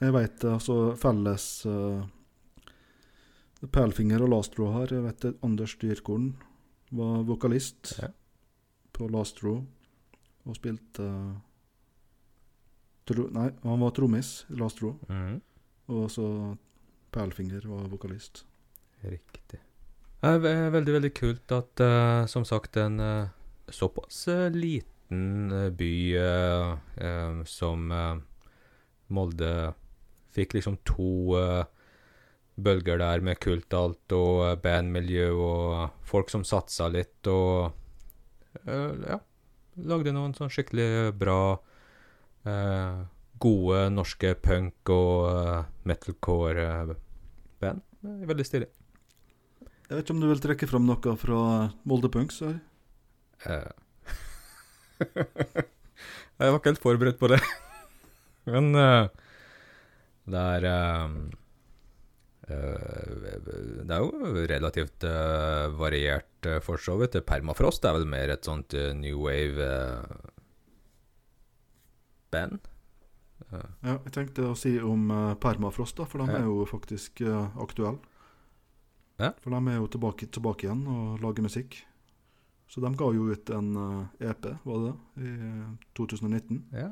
Jeg 0.00 0.12
veit 0.14 0.44
altså 0.44 0.94
felles 1.00 1.46
uh, 1.66 2.04
Pælfinger 3.72 4.22
og 4.22 4.28
Last 4.30 4.52
Straw 4.52 4.70
har. 4.76 4.92
Jeg 4.92 5.02
vet 5.02 5.24
at 5.24 5.40
Anders 5.42 5.74
Dyrkorn 5.80 6.28
var 6.92 7.24
vokalist 7.26 7.94
Ja. 7.98 8.08
på 8.92 9.08
Last 9.10 9.36
Straw 9.36 9.64
og 10.46 10.56
spilte 10.56 11.02
uh, 11.02 11.34
tro, 13.08 13.26
Nei, 13.34 13.50
han 13.64 13.80
var 13.82 13.90
trommis 13.96 14.44
i 14.50 14.54
Last 14.60 14.76
Straw. 14.78 14.94
Mm. 15.08 15.40
og 15.88 16.10
så 16.12 16.28
Pælfinger 17.14 17.64
var 17.68 17.88
vokalist. 17.88 18.44
Riktig. 19.02 19.60
Det 20.18 20.50
er 20.50 20.72
veldig, 20.74 20.94
veldig 20.96 21.12
kult 21.14 21.52
at, 21.54 21.80
uh, 21.80 22.26
som 22.26 22.44
sagt, 22.46 22.76
en 22.76 22.98
uh, 22.98 23.30
såpass 23.70 24.24
eh, 24.32 24.48
liten 24.50 25.52
by 25.78 25.92
uh, 26.18 27.44
som 27.46 27.86
Molde 29.08 29.52
fikk 30.34 30.58
liksom 30.58 30.76
to 30.84 31.30
bølger 32.58 32.98
der 33.00 33.22
med 33.24 33.38
kultalt 33.40 34.12
og 34.12 34.60
bandmiljø 34.60 35.30
og 35.32 36.02
folk 36.04 36.28
som 36.28 36.44
satsa 36.44 36.90
litt 36.92 37.30
og 37.30 37.72
ja, 38.68 39.16
lagde 39.88 40.12
noen 40.12 40.36
sånn 40.36 40.52
skikkelig 40.52 41.14
bra 41.16 41.40
gode 43.40 43.90
norske 43.94 44.34
punk- 44.42 44.90
og 44.94 45.28
eh, 45.30 45.64
metalcore-band. 45.88 47.80
Veldig 48.02 48.46
stilig. 48.46 48.68
Jeg 49.88 49.96
vet 49.96 50.04
ikke 50.04 50.14
om 50.14 50.20
du 50.20 50.28
vil 50.28 50.42
trekke 50.44 50.68
fram 50.68 50.84
noe 50.84 51.16
fra 51.16 51.38
Molde 51.88 52.10
Punks? 52.12 52.42
her? 52.44 52.58
Eh. 53.48 53.70
jeg 56.38 56.50
var 56.52 56.58
ikke 56.58 56.72
helt 56.74 56.82
forberedt 56.84 57.20
på 57.20 57.30
det. 57.32 57.40
Men 58.52 58.64
uh, 58.76 59.08
det 60.28 60.42
er 60.58 60.66
um, 61.04 61.14
uh, 62.50 63.12
Det 63.88 63.94
er 63.94 64.00
jo 64.02 64.10
relativt 64.52 65.04
uh, 65.08 65.72
variert, 65.80 66.36
uh, 66.46 66.60
for 66.64 66.76
så 66.76 66.96
vidt. 67.00 67.16
Permafrost 67.24 67.84
er 67.88 67.92
vel 67.96 68.06
mer 68.08 68.28
et 68.34 68.44
sånt 68.44 68.74
eh, 68.76 68.92
new 68.96 69.18
wave-band. 69.24 69.78
Ja, 73.52 73.94
jeg 74.04 74.12
tenkte 74.12 74.50
å 74.50 74.56
si 74.58 74.74
om 74.84 75.10
eh, 75.10 75.34
Permafrost, 75.40 75.96
da, 75.96 76.04
for 76.08 76.20
de 76.24 76.34
er 76.36 76.44
jo 76.44 76.66
faktisk 76.68 77.22
uh, 77.24 77.48
aktuelle. 77.64 77.98
Ja. 79.18 79.32
For 79.42 79.50
de 79.54 79.60
er 79.72 79.78
jo 79.80 79.88
tilbake, 79.90 80.28
tilbake 80.30 80.66
igjen 80.68 80.84
og 80.86 81.22
lager 81.24 81.42
musikk. 81.46 81.80
Så 82.68 82.82
de 82.84 82.90
ga 83.00 83.08
jo 83.16 83.30
ut 83.32 83.50
en 83.56 83.70
eh, 83.80 84.28
EP, 84.30 84.44
var 84.68 84.82
det 84.84 84.92
i 85.24 85.32
eh, 85.32 85.68
2019. 85.96 86.64
ja. 86.76 86.90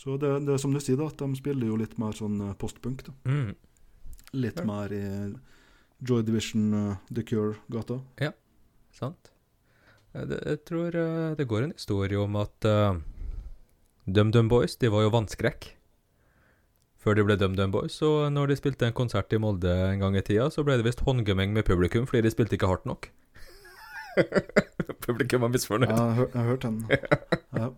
Så 0.00 0.14
det, 0.22 0.28
det 0.46 0.54
er 0.54 0.60
som 0.62 0.72
du 0.72 0.78
sier, 0.80 0.96
da, 0.96 1.08
at 1.10 1.18
de 1.18 1.34
spiller 1.36 1.66
jo 1.66 1.76
litt 1.76 1.96
mer 2.00 2.14
sånn 2.16 2.38
eh, 2.46 2.52
postpunk. 2.56 3.02
da. 3.08 3.12
Mm. 3.26 3.50
Litt 4.38 4.60
Ja. 4.62 4.64
mer 4.64 4.92
i 4.94 5.02
Joy 6.06 6.22
Division, 6.24 6.70
uh, 6.72 6.94
The 7.12 7.24
Cure-gata. 7.26 7.98
Ja, 8.22 8.30
Sant. 8.94 9.32
Jeg, 10.14 10.30
jeg 10.30 10.60
tror 10.64 10.94
uh, 10.96 11.34
det 11.36 11.44
går 11.50 11.66
en 11.66 11.74
historie 11.74 12.16
om 12.22 12.38
at 12.40 12.64
uh, 12.70 12.96
DumDum 14.06 14.48
Boys 14.48 14.76
de 14.80 14.88
var 14.92 15.02
jo 15.06 15.10
vannskrekk 15.14 15.74
før 17.00 17.16
de 17.16 17.24
ble 17.24 17.36
DumDum 17.40 17.70
Boys. 17.72 17.96
Og 18.04 18.28
når 18.32 18.50
de 18.52 18.56
spilte 18.60 18.86
en 18.88 18.92
konsert 18.96 19.32
i 19.32 19.38
Molde 19.40 19.70
en 19.72 20.02
gang 20.02 20.16
i 20.16 20.22
tida, 20.24 20.50
så 20.52 20.64
ble 20.66 20.76
det 20.76 20.84
visst 20.88 21.00
håndgemeng 21.06 21.52
med 21.56 21.64
publikum 21.68 22.04
fordi 22.08 22.22
de 22.26 22.32
spilte 22.34 22.58
ikke 22.58 22.68
hardt 22.68 22.84
nok. 22.88 23.08
publikum 25.06 25.40
var 25.44 25.48
Ja, 25.48 25.54
misfornøyd. 25.54 25.90
jeg 25.90 26.16
har 26.18 26.26
jeg 26.26 26.40
har 26.40 26.48
hørt 26.50 26.66
den. 26.66 26.82
Ja. 27.60 27.70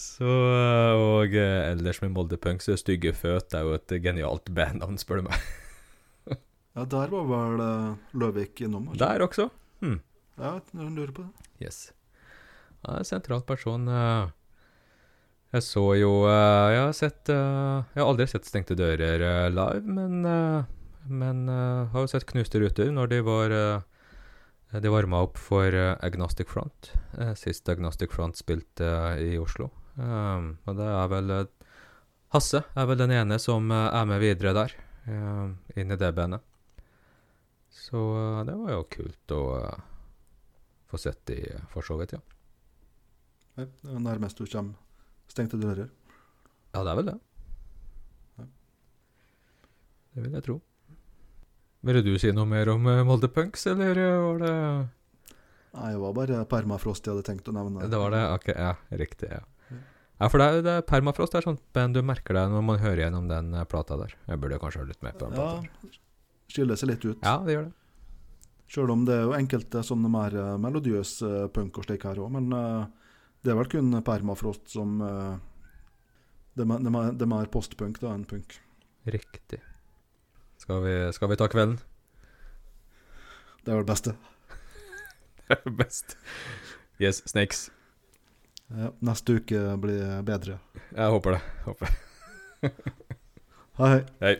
Så, 0.00 0.24
eh, 0.24 0.96
og 0.96 1.34
eh, 1.36 1.70
ellers 1.74 1.98
med 2.00 2.12
Molde 2.14 2.38
Punk 2.40 2.62
så 2.64 2.72
er 2.72 2.78
Stygge 2.80 3.10
Føt 3.12 3.52
er 3.56 3.66
jo 3.66 3.74
et 3.76 3.92
genialt 4.00 4.48
bandnavn, 4.56 4.96
spør 5.00 5.20
du 5.20 5.26
meg. 5.26 5.40
ja, 6.76 6.84
der 6.88 7.10
var 7.12 7.26
vel 7.28 7.60
eh, 7.64 8.14
Løvik 8.16 8.62
innom. 8.64 8.86
Ikke? 8.94 9.00
Der 9.02 9.24
også. 9.26 9.48
Ja, 10.40 10.54
jeg 10.72 10.92
lurer 10.96 11.12
på 11.12 11.26
det. 11.26 11.48
Yes. 11.66 11.80
Ja, 12.86 12.96
en 13.02 13.04
sentral 13.04 13.42
person. 13.44 13.88
eh. 13.92 14.30
Jeg 15.50 15.64
så 15.66 15.82
jo 15.98 16.10
eh, 16.30 16.68
Jeg 16.70 16.82
har 16.84 16.92
sett 16.94 17.30
eh, 17.32 17.82
Jeg 17.90 17.98
har 17.98 18.06
aldri 18.06 18.26
sett 18.30 18.46
Stengte 18.46 18.76
dører 18.78 19.22
eh, 19.26 19.46
live, 19.50 19.82
men 19.82 20.20
Men 21.10 21.48
har 21.50 22.04
jo 22.04 22.10
sett 22.10 22.28
Knuste 22.28 22.60
ruter 22.62 22.92
når 22.94 23.10
de 23.10 23.18
var 23.26 23.54
De 24.70 24.92
varma 24.92 25.24
opp 25.26 25.40
for 25.40 25.74
Agnostic 25.74 26.46
Front. 26.46 26.92
sist 27.34 27.68
Agnostic 27.68 28.12
Front 28.14 28.38
spilte 28.38 28.86
i 29.18 29.32
Oslo. 29.40 29.66
Um, 29.96 30.60
og 30.70 30.76
det 30.78 30.86
er 30.86 31.08
vel 31.10 31.32
Hasse 32.30 32.60
er 32.78 32.86
vel 32.86 33.00
den 33.00 33.10
ene 33.10 33.40
som 33.42 33.72
er 33.74 34.04
med 34.06 34.22
videre 34.22 34.52
der, 34.54 34.76
eh, 35.10 35.80
inn 35.82 35.90
i 35.90 35.98
det 35.98 36.12
bandet. 36.14 36.44
Så 37.66 37.98
det 38.46 38.54
var 38.54 38.76
jo 38.76 38.86
kult 38.92 39.34
å 39.34 39.42
få 40.92 41.02
sett 41.02 41.24
de, 41.32 41.40
for 41.74 41.82
så 41.82 41.98
vidt. 41.98 42.14
Ja, 42.14 42.22
det 43.58 43.66
er 43.90 44.06
nærmest 44.06 44.38
du 44.38 44.46
kommer 44.46 44.78
stengte 45.30 45.58
dører. 45.60 45.88
Ja, 46.74 46.82
det 46.84 46.90
er 46.92 46.98
vel 47.00 47.08
det. 47.10 47.16
Ja. 48.40 48.46
Det 50.14 50.24
vil 50.26 50.34
jeg 50.38 50.44
tro. 50.46 50.58
Ville 51.86 52.02
du 52.04 52.10
si 52.20 52.30
noe 52.36 52.44
mer 52.48 52.68
om 52.74 52.84
eh, 52.92 53.02
Molde 53.08 53.30
Punks, 53.32 53.62
eller 53.72 53.96
eh, 53.96 54.16
var 54.20 54.42
det 54.42 54.54
Nei, 55.70 55.92
det 55.94 56.00
var 56.02 56.14
bare 56.16 56.40
Permafrost 56.50 57.06
jeg 57.06 57.14
hadde 57.14 57.24
tenkt 57.28 57.46
å 57.48 57.54
nevne. 57.54 57.86
Det 57.88 57.98
var 58.00 58.10
det? 58.12 58.22
Ok, 58.34 58.48
ja, 58.56 58.72
riktig. 58.98 59.30
Ja, 59.30 59.44
Ja. 60.20 60.28
for 60.28 60.42
det 60.42 60.46
er, 60.50 60.62
det 60.66 60.72
er 60.80 60.86
Permafrost 60.90 61.36
er 61.38 61.46
sånt 61.46 61.62
band 61.72 61.94
du 61.96 62.02
merker 62.02 62.34
deg 62.36 62.50
når 62.52 62.64
man 62.66 62.80
hører 62.82 63.04
gjennom 63.06 63.28
den 63.30 63.54
eh, 63.54 63.64
plata 63.70 63.96
der. 64.02 64.16
Jeg 64.28 64.42
burde 64.42 64.58
kanskje 64.60 64.82
høre 64.82 64.90
litt 64.92 65.02
mer 65.06 65.14
på 65.16 65.28
den 65.30 65.38
plata. 65.38 65.62
Ja, 65.86 65.92
skiller 66.50 66.76
seg 66.80 66.90
litt 66.90 67.06
ut. 67.06 67.22
Ja, 67.22 67.36
det 67.46 67.54
gjør 67.54 67.68
det. 67.70 67.76
Sjøl 68.70 68.90
om 68.92 69.06
det 69.06 69.14
er 69.16 69.24
jo 69.26 69.32
enkelte 69.34 69.80
sånne 69.86 70.10
mer 70.12 70.34
melodiøse 70.62 71.48
punk 71.54 71.78
og 71.80 71.86
slik 71.88 72.04
her 72.06 72.18
òg, 72.22 72.28
men 72.36 72.52
eh, 72.54 72.84
det 73.44 73.52
er 73.52 73.58
vel 73.58 73.70
kun 73.72 73.92
Permafrost 74.04 74.68
som 74.72 74.98
uh, 75.00 75.36
det, 76.54 76.64
er, 76.64 76.68
mer- 76.68 76.82
det, 76.84 76.92
er 76.92 77.14
det 77.16 77.26
er 77.26 77.30
mer 77.32 77.50
postpunk 77.52 78.00
da 78.02 78.12
enn 78.14 78.26
punk. 78.28 78.58
Riktig. 79.08 79.60
Skal 80.60 80.82
vi, 80.84 80.94
skal 81.16 81.30
vi 81.32 81.38
ta 81.40 81.48
kvelden? 81.48 81.78
Det 83.64 83.72
er 83.72 83.78
vel 83.80 83.84
det 83.86 83.92
beste. 83.92 84.16
Det 85.50 85.56
er 85.66 85.72
best. 85.80 86.16
Yes, 87.02 87.22
Snakes. 87.26 87.70
Ja, 88.70 88.92
neste 89.02 89.34
uke 89.40 89.62
blir 89.82 90.20
bedre. 90.22 90.60
Jeg 90.94 91.10
håper 91.10 91.34
det. 91.34 91.40
Håper. 91.64 91.96
Hei, 93.80 93.88
hei. 93.88 94.02
Hei. 94.22 94.34